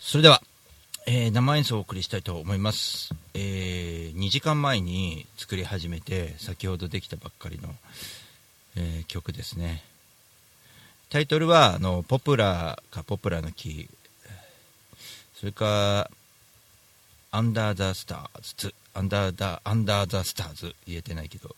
[0.00, 0.42] それでは、
[1.06, 7.68] えー生演奏をお送りしたいと思います、え2時間前に作り始めて先ほどできたばっかりの、
[8.76, 9.84] えー曲ですね。
[11.08, 13.88] タイトルはあのポプラーかポプラーの木
[15.42, 16.10] それから
[17.32, 21.56] アンダーザスターズアンダーザアンダーザスターズ言えてないけど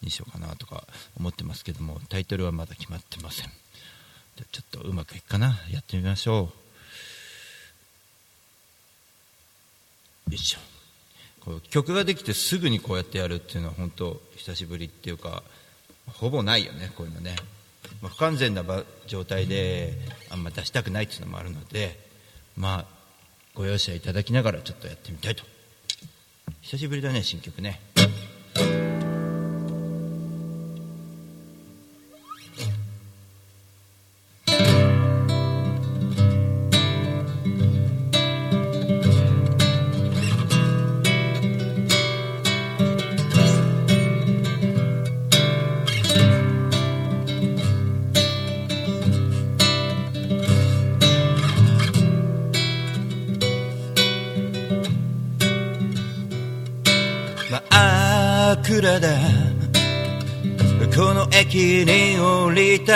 [0.00, 0.84] にしようかなとか
[1.18, 3.46] 思ってますけどもタイトルはまだ決まってません。
[4.36, 5.58] じゃちょっとうまくいくかな？
[5.72, 6.50] やってみましょ
[10.28, 10.30] う。
[10.30, 10.60] よいしょ。
[11.40, 15.42] こう曲ができてすぐにこうやってやるっていうのは本当久しぶりっていうか
[16.06, 17.34] ほぼないよねこういうのね、
[18.02, 18.62] まあ不完全な
[19.08, 19.94] 状態で
[20.30, 21.98] あんま出したくないっていうのもあるので
[22.56, 22.99] まあ
[23.60, 25.44] ご容赦いただきながらちょっとやってみたいと。
[26.62, 27.78] 久しぶりだね新曲ね。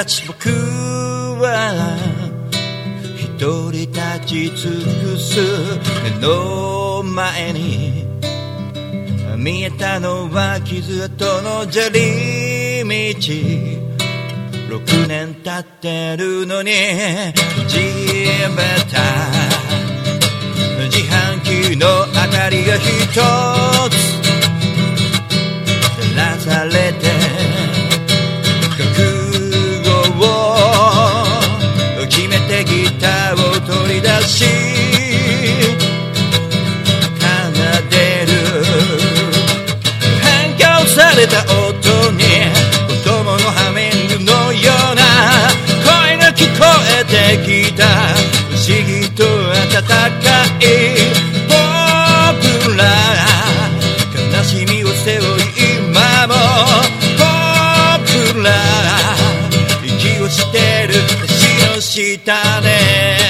[0.05, 0.50] 立ち僕
[1.40, 1.96] は
[3.16, 5.40] 一人立ち尽くす。
[6.05, 8.05] 目の前に。
[9.38, 16.70] 見えたのは傷跡の砂利道6年経ってるのに。
[17.66, 19.00] 地べた。
[20.84, 23.20] 自販機の明かりが一つ。
[25.96, 27.84] 照らされて。
[34.05, 34.44] 出し
[37.18, 37.24] 奏
[37.88, 37.96] で
[38.26, 38.32] る。
[40.20, 40.28] 反
[40.59, 40.62] 響
[40.94, 42.20] された音に
[42.86, 44.61] 子供のハミングのよ
[44.92, 45.00] うな
[45.82, 46.66] 声が聞こ
[47.00, 47.80] えてきた。
[48.50, 50.28] 不思議と温か
[50.61, 50.62] い
[51.48, 51.52] ポ
[52.68, 52.80] プラ
[54.36, 55.44] 悲しみを背負い
[55.80, 56.32] 今も
[57.16, 57.24] ポ
[58.05, 58.46] プラ
[59.82, 60.92] 息をしてる。
[61.26, 63.23] 橋の下で。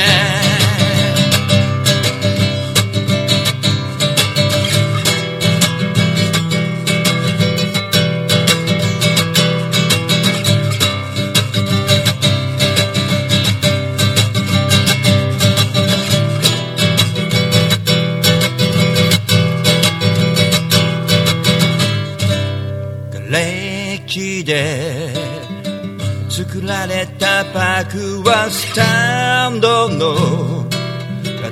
[27.53, 30.69] パークはスタンドの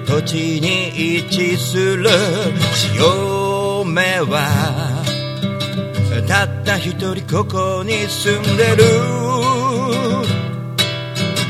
[0.07, 2.09] 土地に位置する
[2.75, 5.03] 潮目は
[6.29, 8.85] たった一人ここに住んでる。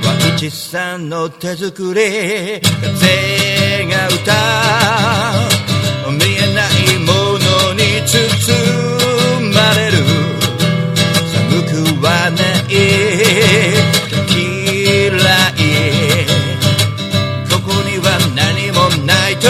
[0.04, 4.32] 和内さんの手作り風が歌
[6.08, 6.12] う。
[6.12, 8.14] 見えないものに包
[9.54, 9.96] まれる
[11.32, 14.01] 寒くはない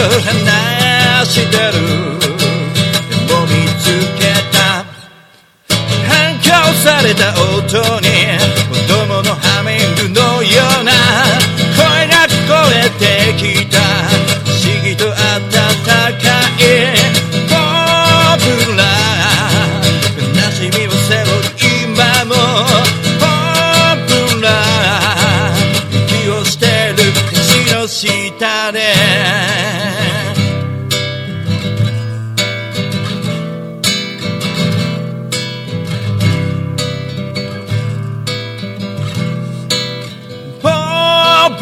[0.09, 1.73] 話してる。
[2.19, 3.83] でも見つ
[4.17, 4.57] けた。
[6.07, 6.49] 反響
[6.83, 8.22] された音に。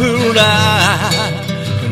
[0.01, 1.11] プラ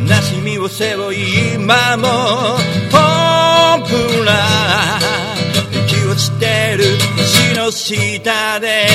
[0.08, 2.58] 悲しみを背負い今も
[2.90, 4.98] ポンプラ
[5.86, 6.86] 息をしてる
[7.18, 8.88] 星の下で。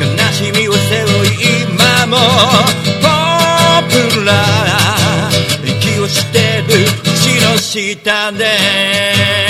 [0.00, 2.16] 悲しみを背負い今も
[3.02, 3.08] ポ
[3.84, 4.32] ンプラ
[5.62, 9.45] 息をしてる星の下で。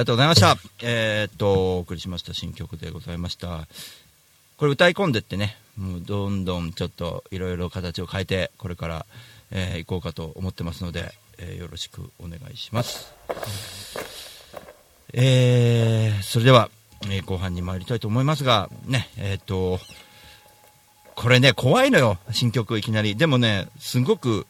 [0.00, 0.56] がとうございました。
[0.82, 3.66] えーっと、お送りしました新曲でございました。
[4.56, 9.06] これ歌い込んでってね、もうどんどんちょっといろいろ形を変えて、これから、
[9.50, 13.12] えー行こうかと思ってますので、えーよろしくお願いします。
[15.12, 16.70] えーそれでは、
[17.04, 19.80] えー後半に参りたいと思いますが、ね、えーっと、
[21.14, 23.16] これね、怖いのよ、新曲いきなり。
[23.16, 24.46] でもね、すごく、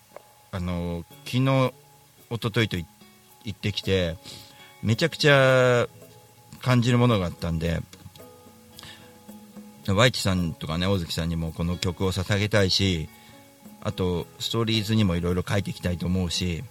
[0.52, 1.72] あの、昨日、
[2.30, 2.86] 一昨日とい
[3.44, 4.16] 行ってきて、
[4.82, 5.88] めちゃくちゃ
[6.62, 7.80] 感じるものがあったんで、
[9.86, 13.08] ワイチさんとかね、大関さんにもこの曲を捧げたいし、
[13.82, 16.62] あと、ストーリーズにもいろいろ書いていきたいと思うし、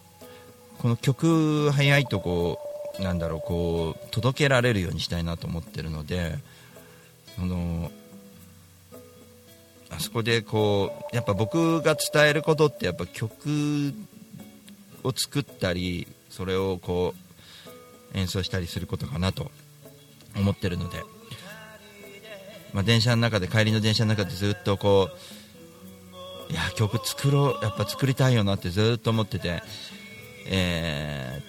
[0.78, 2.60] この曲、早いとこ、
[2.99, 6.38] なんだろう、こう、届けられるようにしたいなと思ってるので、
[7.36, 7.91] その、
[9.89, 13.93] あそこでこう、やっぱ僕が伝えることって、やっぱ曲
[15.03, 17.28] を作ったり、それをこう、
[18.14, 19.51] 演奏したりすることかなと
[20.36, 21.03] 思ってるので、
[22.74, 25.10] まあ、電車の中で帰りの電車の中でずっとこ
[26.49, 29.62] ういや曲作ろうやっぱ作りたいよなってずっと思ってて、
[30.47, 31.41] え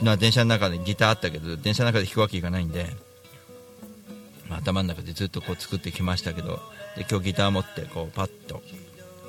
[0.00, 2.86] ーまあ、電車の中でギターあったけど電車の中で弾くわけいかないんで、
[4.48, 6.60] まあ、頭の中でずっとこう作ってきましたけど
[6.96, 8.62] で今日ギター持ってこうパッと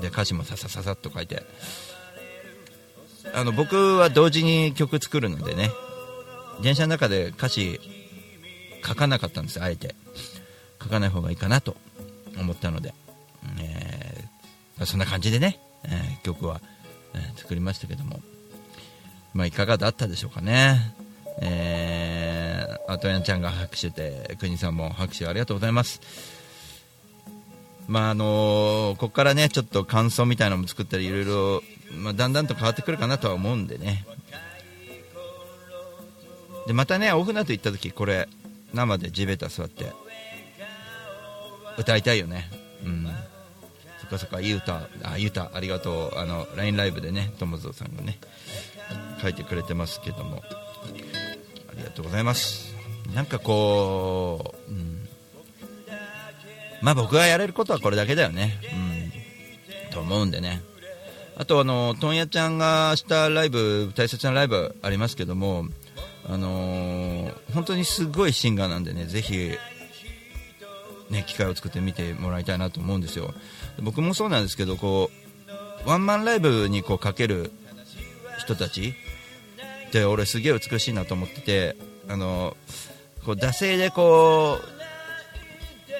[0.02, 1.44] で歌詞もささささっと書いて
[3.34, 5.70] あの僕は同時に曲作るのでね
[6.62, 7.80] 電車の中で歌詞
[8.86, 9.96] 書かなかったんですあえて。
[10.82, 11.76] 書かない方がいいかなと
[12.40, 12.94] 思ったので、
[13.60, 16.60] えーそんな感じでね、えー曲は、
[17.14, 18.20] えー作りましたけども。
[19.34, 20.96] まあいかがだったでしょうかね。
[21.40, 26.02] えー、あとやんちゃんが拍手で国さんも拍手ありがとうございます。
[27.88, 31.64] まああのーここからねちょっと感想みたいなのも作ったりいろいろ、
[31.96, 34.06] まあ、だんだんと変わってくるかなとは思うんでね。
[36.72, 38.30] でまたねオフナと行った時これ
[38.74, 39.92] 生で地べた座って
[41.78, 42.50] 歌いたいよね。
[42.86, 43.08] うん。
[44.00, 46.18] そっかそっかいい歌あいい歌ありがとう。
[46.18, 48.20] あの LINE ライブでね友蔵さんがね
[49.22, 50.42] 書いてくれてますけども。
[50.48, 52.74] ありがとうございます。
[53.14, 55.08] なんかこう、うん、
[56.82, 58.58] まあ僕がやれることはこれだけだよね。
[59.84, 59.92] うん。
[59.92, 60.62] と思うんでね。
[61.36, 65.66] あとあの問屋ちゃんがしたライブ大切なライブありますけども
[66.30, 69.52] あのー本当にすごいシンガーなんでねぜひ
[71.10, 73.34] ね機会を作って見てもらいたいなと思うんですよ。
[73.82, 75.10] 僕もそうなんですけどこ
[75.86, 77.52] うワンマンライブにこうかける
[78.38, 78.94] 人たち
[79.88, 81.76] って俺すげえ美しいなと思ってて
[82.08, 82.56] あの
[83.26, 84.58] こう惰性でこ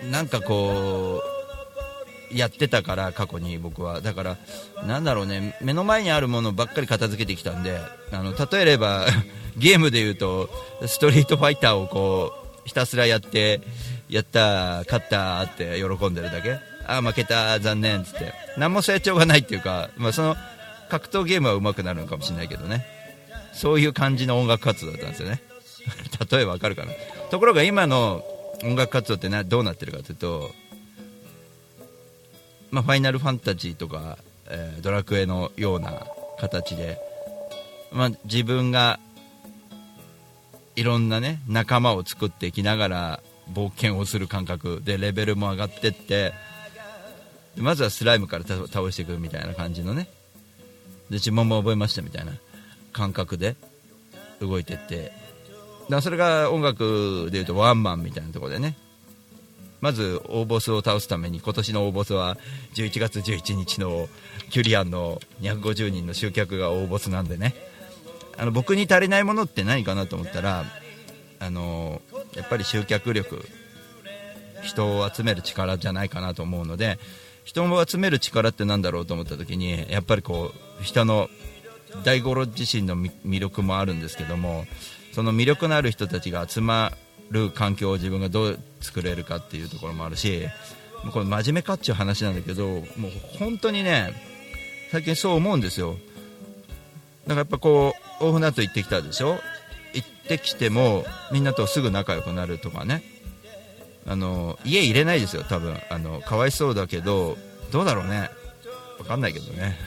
[0.04, 1.41] うなんかこう
[2.34, 4.02] やってたから過去に僕は。
[4.02, 4.38] だから
[4.86, 7.78] なんだろうね目の前にあるものばっかり片付けてきたんで
[8.12, 9.06] あの例えれば
[9.58, 10.50] ゲームで言うと
[10.86, 12.34] ストリートファイターをこ
[12.66, 13.62] うひたすらやって
[14.10, 16.60] やった勝ったって喜んでるだけ。
[16.86, 18.34] あー負けた残念っつって。
[18.58, 20.36] 何も成長がないっていうか、まあ、その
[20.90, 22.86] 格闘ゲームは上手くなるのかもしれないけどね。
[23.54, 25.42] そういう感じの音楽活動だったんですよね。
[26.30, 26.92] 例えばわかるかな。
[27.30, 28.24] ところが今の
[28.64, 30.52] 音楽活動ってなどうなってるかというと、
[32.72, 34.18] まあ、ファイナルファンタジーとか、
[34.50, 36.08] えードラクエのような
[36.40, 36.98] 形で、
[37.92, 39.00] まあ、自分が
[40.76, 43.20] いろんなね仲間を作っていきながら
[43.54, 46.34] 冒険をする感覚でレベルも上がってって
[47.58, 50.08] まずはスライムから倒していくみたいな感じのね。
[51.10, 52.32] で呪文も覚えましたみたいな
[52.94, 53.58] 感覚で
[54.40, 55.12] 動いてって。
[55.90, 58.78] だそれが音楽でいうとワンマンみたいなところでね。
[59.82, 62.38] まず大ボスを倒すために今年の大ボスは
[62.76, 64.08] 11月11日の
[64.50, 67.54] キュリアンの250人の集客が大ボスなんでね。
[68.38, 70.66] あの僕に足りないものって何かなと思ったら
[71.40, 72.02] あの
[72.36, 73.44] やっぱり集客力
[74.64, 76.98] 人を集める力じゃないかなと思うので
[77.44, 81.30] 人を集める力ってなんだろうと思った時にやっぱりこう人の
[82.04, 84.66] 大五郎自身の魅力もあるんですけども
[85.14, 86.94] その魅力のある人たちが集ま
[87.32, 90.44] る環境を自分がどう作れるかっていうところもあるし
[91.14, 92.84] これ真面目かっちゅう話なんだけどもう
[93.40, 94.14] 本当にね
[94.92, 95.96] 最近そう思うんですよ。
[97.26, 99.40] だからやっぱこう大船渡行ってきたでしょ？
[99.94, 103.04] 行ってきてもみんなとすぐ仲良くなるとかね。
[104.06, 105.78] あの家入れないですよ多分。
[105.90, 107.38] あのかわいそうだけど
[107.72, 108.30] どうだろうね。
[109.00, 109.78] わかんないけどね。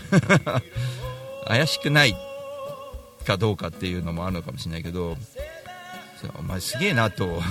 [1.47, 2.17] 怪しくない
[3.27, 5.17] かどうかっていうのもあるのかもしれないけど
[6.39, 7.43] お前すげえなと。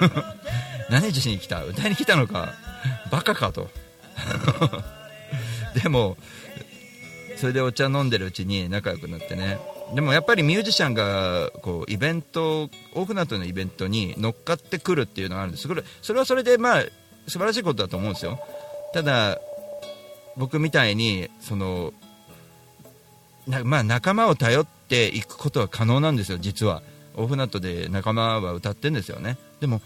[0.90, 1.64] 何しに来た？
[1.64, 2.54] 歌いに来たのか。
[3.10, 3.68] バカかと。
[5.82, 6.16] でも
[7.36, 9.58] それでお茶飲んでるうちに仲良くなってね。
[9.94, 15.68] でもやっぱりミュージシャンがこうイベント大船渡のイベントに乗っかってくるっていうのがあるんです。
[16.02, 16.84] それはそれでまあ
[17.28, 18.40] 素晴らしいことだと思うんですよ。
[18.92, 19.38] ただ
[20.36, 21.92] 僕みたいにその
[23.46, 26.82] なまあ、仲間を頼っていくことは可能なんですよ、実は。
[27.16, 29.38] オフナットで仲間は歌ってんですよね。
[29.60, 29.80] でも、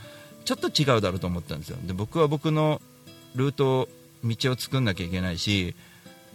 [0.45, 1.79] ちょっと違うだろうと思ったんですよ。
[1.85, 2.81] で僕は僕の
[3.35, 3.89] ルート、
[4.25, 5.75] 道を作んなきゃいけないし、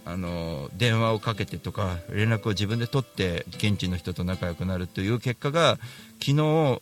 [0.04, 5.78] あの電話をかけてとか連絡を自分で取って現地の人と仲良くなるという結果が
[6.20, 6.80] 昨日、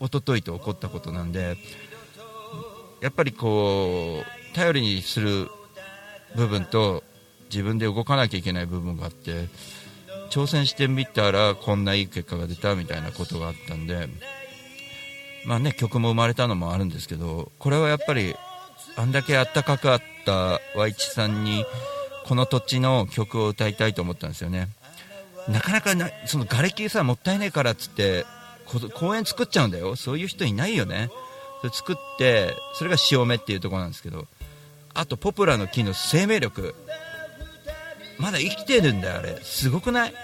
[0.00, 1.56] 一昨日と起こったことなんで
[3.00, 5.48] やっぱりこう頼りにする
[6.36, 7.02] 部分と
[7.50, 9.48] 自分で動かなきゃいけない部分があって
[10.34, 14.08] 挑戦してみたらこんないい結果が出たみたいなことがあったんで
[15.46, 18.34] まあね曲も生まれたのもあるんですけどこれはやっぱり
[18.96, 21.64] あんだけあったかくあった和一さんに
[22.26, 24.70] この土地の曲を歌いたいと思ったんですよね。
[25.48, 28.24] なかなかなその瓦礫さもったいないからっつって
[28.94, 29.94] 公園作っちゃうんだよ。
[29.94, 31.10] そういう人いないよね。
[31.60, 34.26] それ作ってそれが潮目っていうところなんですけど
[34.94, 36.74] あとポプラの木の生命力。
[38.18, 39.38] まだ生きてるんだよあれ。
[39.42, 40.14] すごくない？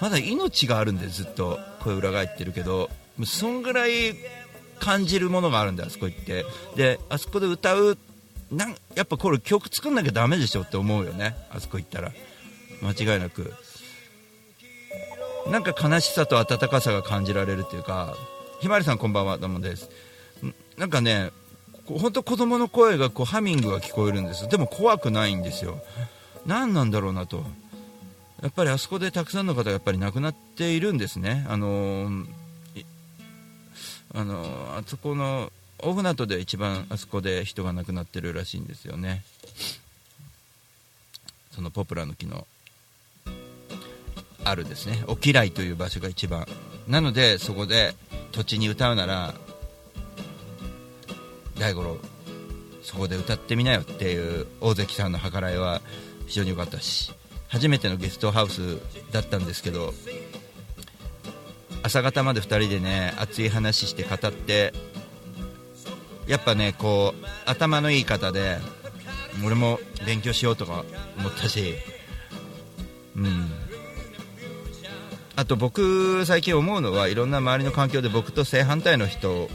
[0.00, 1.58] まだ命があるんでずっと。
[1.80, 2.90] 声裏返ってるけど。
[3.16, 4.14] もうそんぐらい
[4.78, 6.44] 感じるものがあるんだあそこ行って。
[6.76, 7.98] であそこで歌う
[8.50, 11.36] なんやっぱこれ曲作んなきゃダメでしょって思うよね。
[11.50, 12.12] あそこ行ったら。
[12.82, 13.52] 間違いなく。
[15.48, 18.16] なんか悲しさと温かさが感じられるっていうか。
[18.60, 19.90] ひまわりさんこんばんはどうもです。
[20.76, 21.30] なんかね
[21.84, 25.82] 本当子供の声がこうハミングが聞こえるんですでも怖くないんですよ。
[26.46, 27.44] 何なんだろうなと。
[28.42, 31.46] やっぱりあそこでたくさんの方がやっぱり亡くなっているんですね。
[31.48, 32.10] あの
[34.14, 39.22] あのあそこの大船渡で一番あそこで人が亡くなってるらしいんですよね。
[41.52, 42.46] そのポプラの木の
[44.44, 45.04] あるですね。
[45.06, 46.46] おきらいという場所が一番。
[46.88, 47.94] なのでそこで
[48.32, 49.34] 土地に歌うなら
[51.58, 51.96] 大五郎
[52.82, 55.80] そこで歌ってみなよっていう大関さんの計らいは
[56.26, 57.12] 非常に良かったし
[57.48, 58.78] 初めてのゲストハウス
[59.12, 59.92] だったんですけど
[61.82, 64.72] 朝方まで2人でね熱い話して語って
[66.26, 68.58] やっぱねこう頭のいい方で
[69.44, 70.84] 俺も勉強しようとか
[71.18, 71.74] 思ったし
[73.16, 73.50] うん。
[75.34, 79.48] あと僕最近思うのはいろんな周りの環境で僕と正反対の人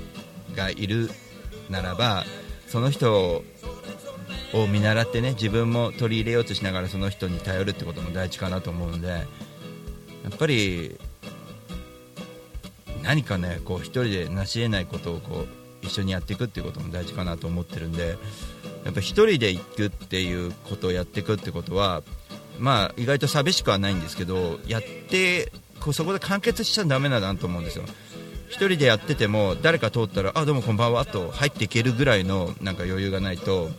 [0.55, 1.09] がいる
[1.69, 2.25] ならば
[2.67, 3.43] その人
[4.53, 9.23] を見習ってね自分も取り入れようとしながらその人に頼るってことも大事かなと思うのでや
[10.33, 10.97] っぱり
[13.03, 15.45] 何かねこう一人で成し得ないことをこ
[15.83, 18.17] う一緒にやっていくっていうことも大事かなと思ってるんで
[18.83, 22.03] やっぱ一人で行くっていうことをやっていくってことは
[22.59, 27.85] まあ意外と寂しくはないんですけどやってこうそこで完結しちゃダメだなと思うんですよ。
[28.49, 33.69] 一人でやってても誰か通ったら「あどうもこんばんは」と入っていけるぐらいのなんか余裕がないと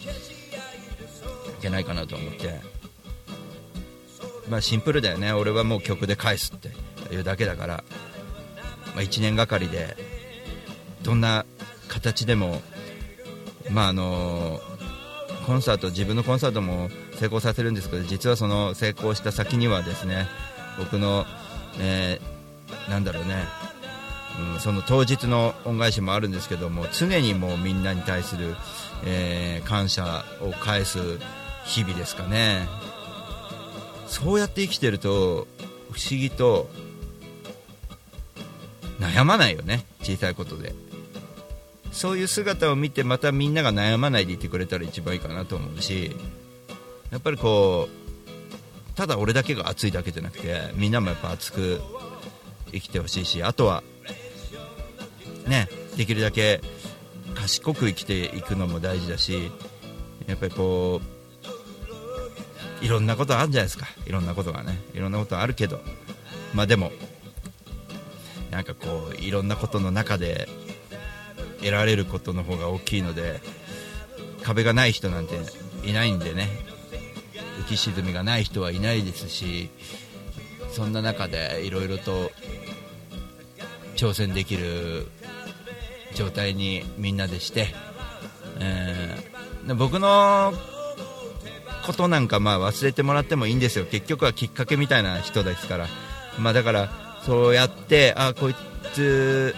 [1.59, 2.61] けないかなと思って。
[4.49, 5.33] まあシンプルだよね。
[5.33, 6.69] 俺はもう曲で返すって
[7.15, 7.85] いうだけだから、
[8.95, 9.97] まあ、1年がかりで
[11.03, 11.45] どんな
[11.89, 12.61] 形でも
[13.71, 14.61] まああの
[15.47, 20.27] コンサート自分のコンサートも成功させるんですけど実はその成功した先にはですね
[20.79, 21.27] 僕の、
[21.81, 22.39] えー
[22.91, 23.45] なんだろうね、
[24.55, 28.57] うん、その当日の恩返しもあるんですけども常にもうみんなに対する、
[29.05, 31.19] えー感謝を返す
[31.69, 32.67] 日々ですかね。
[34.07, 35.47] そうやって生きてると
[35.93, 36.69] 不思議と
[38.99, 39.85] 悩まないよね。
[40.03, 40.75] 小さいことで。
[41.93, 46.15] そういう姿を見てまたみんなが悩まないでいてくれたら一番いいかなと思うし
[47.11, 51.81] やっぱりこうただ俺だけが熱いだけじゃなくてみんなもやっぱ熱く
[52.73, 53.83] 生きてほしいしあとは
[55.47, 56.61] ねできるだけ
[57.35, 59.51] 賢く生きていくのも大事だし
[60.27, 61.18] やっぱりこう
[62.81, 63.87] いろんなことあるんじゃないですか。
[64.07, 64.79] いろんなことがね。
[64.95, 65.81] いろんなことあるけど。
[66.55, 66.93] まあでも
[68.51, 70.49] なんかこういろんなことの中で
[71.59, 73.41] 得られることの方が大きいので
[74.43, 75.37] 壁がない人なんて
[75.85, 76.49] いないんでね。
[77.61, 79.69] 浮き沈みがない人はいないですし
[80.71, 82.31] そんな中でいろいろと
[83.97, 85.09] 挑戦できる
[86.15, 87.75] 状態にみんなでして、
[88.61, 89.39] えー
[89.75, 90.55] 僕の
[91.89, 93.87] ことなんかまあ忘れてもらってもいいんですよ。
[93.87, 95.87] 結局はきっかけみたいな人ですから、
[96.39, 96.91] まあ、だから
[97.23, 98.55] そうやってあこい
[98.93, 99.55] つ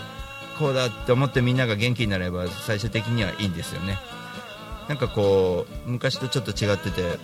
[0.56, 3.98] こうだって思ってみんなが元気になれば最終的にはいいんですよね。
[4.88, 7.18] なんかこう昔とちょっと違ってて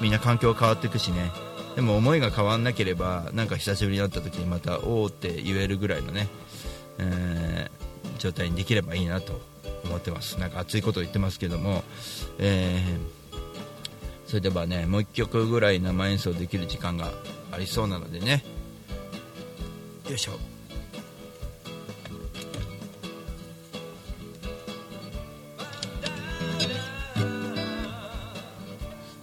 [0.00, 1.30] みんな環境変わっていくしね。
[1.76, 6.28] でも思いが変わんなければなんか久しぶりに会った時にまたおおって言えるぐらいのね、
[6.98, 7.80] えー
[8.18, 9.40] 状態にできればいいなと
[9.84, 10.38] 思ってます。
[10.38, 11.84] なんか熱いことを言ってますけども、
[12.38, 13.19] えー
[14.30, 17.10] それではねもう1曲ぐらい生演奏できる時間が
[17.50, 18.44] ありそうなのでね。
[20.08, 20.38] よいしょ。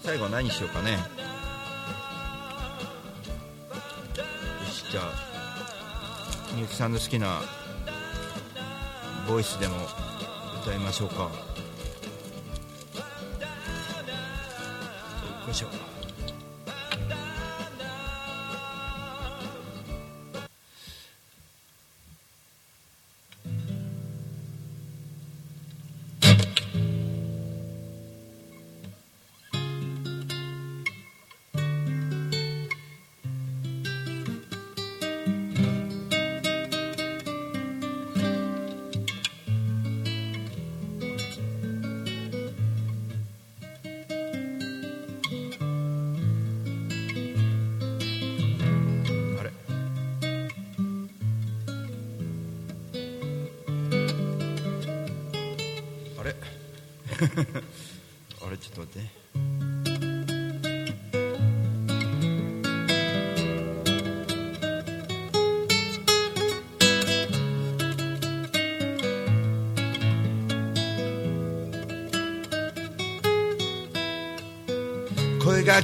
[0.03, 0.91] 最後何しようかね。
[0.91, 0.97] よ
[4.69, 5.13] しじゃあ
[6.53, 7.39] みゆきさんの好きな
[9.25, 9.77] ボイスでも
[10.61, 11.56] 歌いましょうか。
[15.47, 15.86] よいし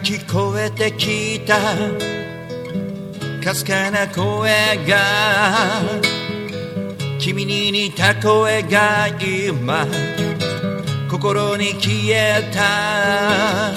[0.04, 1.56] 聞こえてきた。
[3.41, 4.51] かすかな声
[4.86, 5.82] が。
[7.20, 9.88] 君に似た声が今。
[11.10, 13.72] 心に消えた。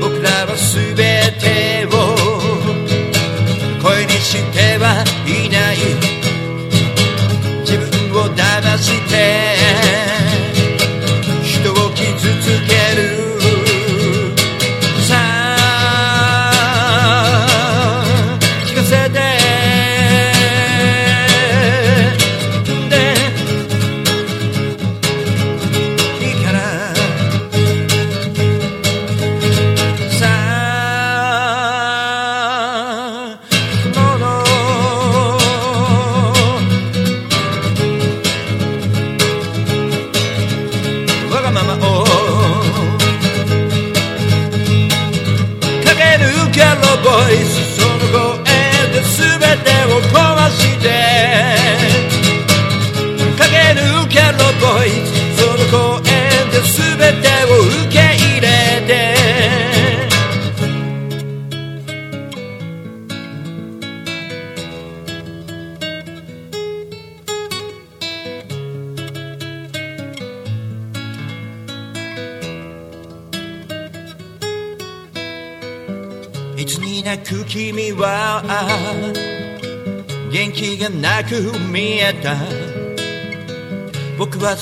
[0.00, 1.88] 僕らは全てを。
[3.80, 5.76] 声にしてはいない。
[7.60, 9.14] 自分を騙して。
[11.44, 12.10] 人を傷
[12.42, 12.95] つける。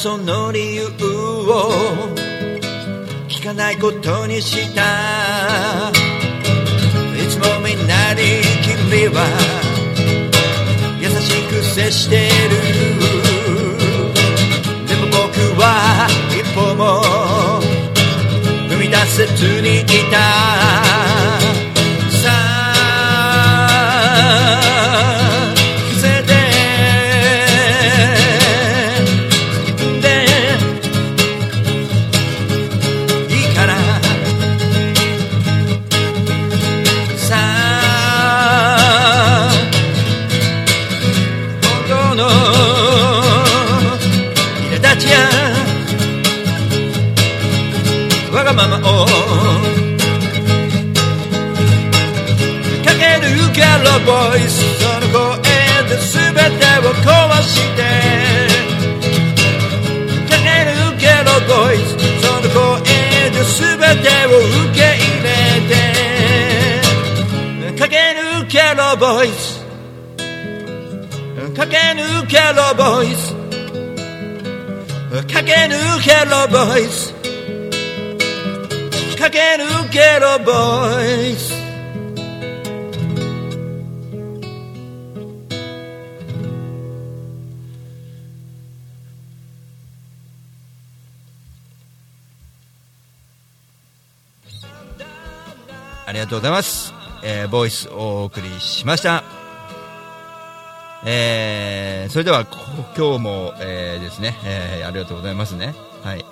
[0.04, 0.90] その理由を
[3.26, 5.90] 聞かないことにした。
[7.16, 8.20] いつもみんなに
[8.90, 9.24] 君は
[11.00, 12.60] 優しく接してる。
[14.86, 17.00] でも僕は一歩も
[18.68, 20.83] 踏み出せずにいた。
[72.74, 73.34] 抜けろボイス
[75.16, 77.14] 駆け抜けろボイス
[79.16, 80.52] 駆け抜けろボ
[81.00, 81.54] イス
[96.06, 96.92] ありがとうございます。
[97.24, 99.43] えーボイスをお送りしました。
[101.06, 102.46] えーそれでは、
[102.96, 105.74] 今日も、えーですね、えーありがとうございますね。
[106.02, 106.24] はい。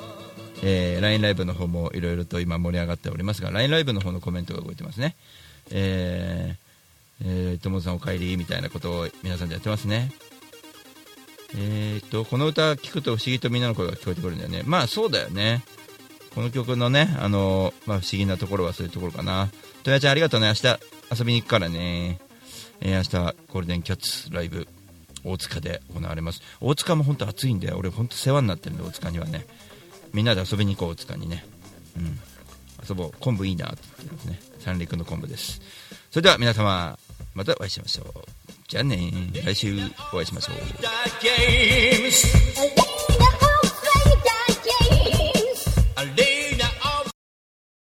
[0.62, 5.14] えー LINE ライブの方もいろいろと今盛り上がっておりますが、LINE ライブの方のコメントが動いてますね。
[5.70, 10.10] えー、えー、ともさんお帰りみたいなことを皆さんでやってますね。
[11.54, 14.62] えー、と、この歌聞くと不思議とみんなの声が聞こえてくるんだよね。
[14.64, 15.62] まあそうだよね。
[16.34, 19.50] この曲のね、あのまあ、不思議なところはそういうところかな。
[19.82, 20.46] とやちゃんありがとうね。
[20.46, 20.66] 明日
[21.20, 22.20] 遊びに行くからね。
[22.84, 24.66] えー明日ゴールデンキャッツライブ
[25.24, 26.42] 大塚で行われます。
[26.60, 29.46] 大塚も本当暑いんで、俺本当世話になってるんで、大塚にはね。
[30.12, 31.44] みんなで遊びに行こう、大塚にね。
[31.96, 32.18] うん。
[32.88, 33.12] 遊ぼう。
[33.20, 34.40] 昆布いいなって言ってますね。
[34.58, 35.60] 三陸の昆布です。
[36.10, 36.98] それでは皆様、
[37.34, 38.24] またお会いしましょう。
[38.68, 39.12] じゃあね
[39.44, 39.78] 来週
[40.12, 40.56] お会いしましょう。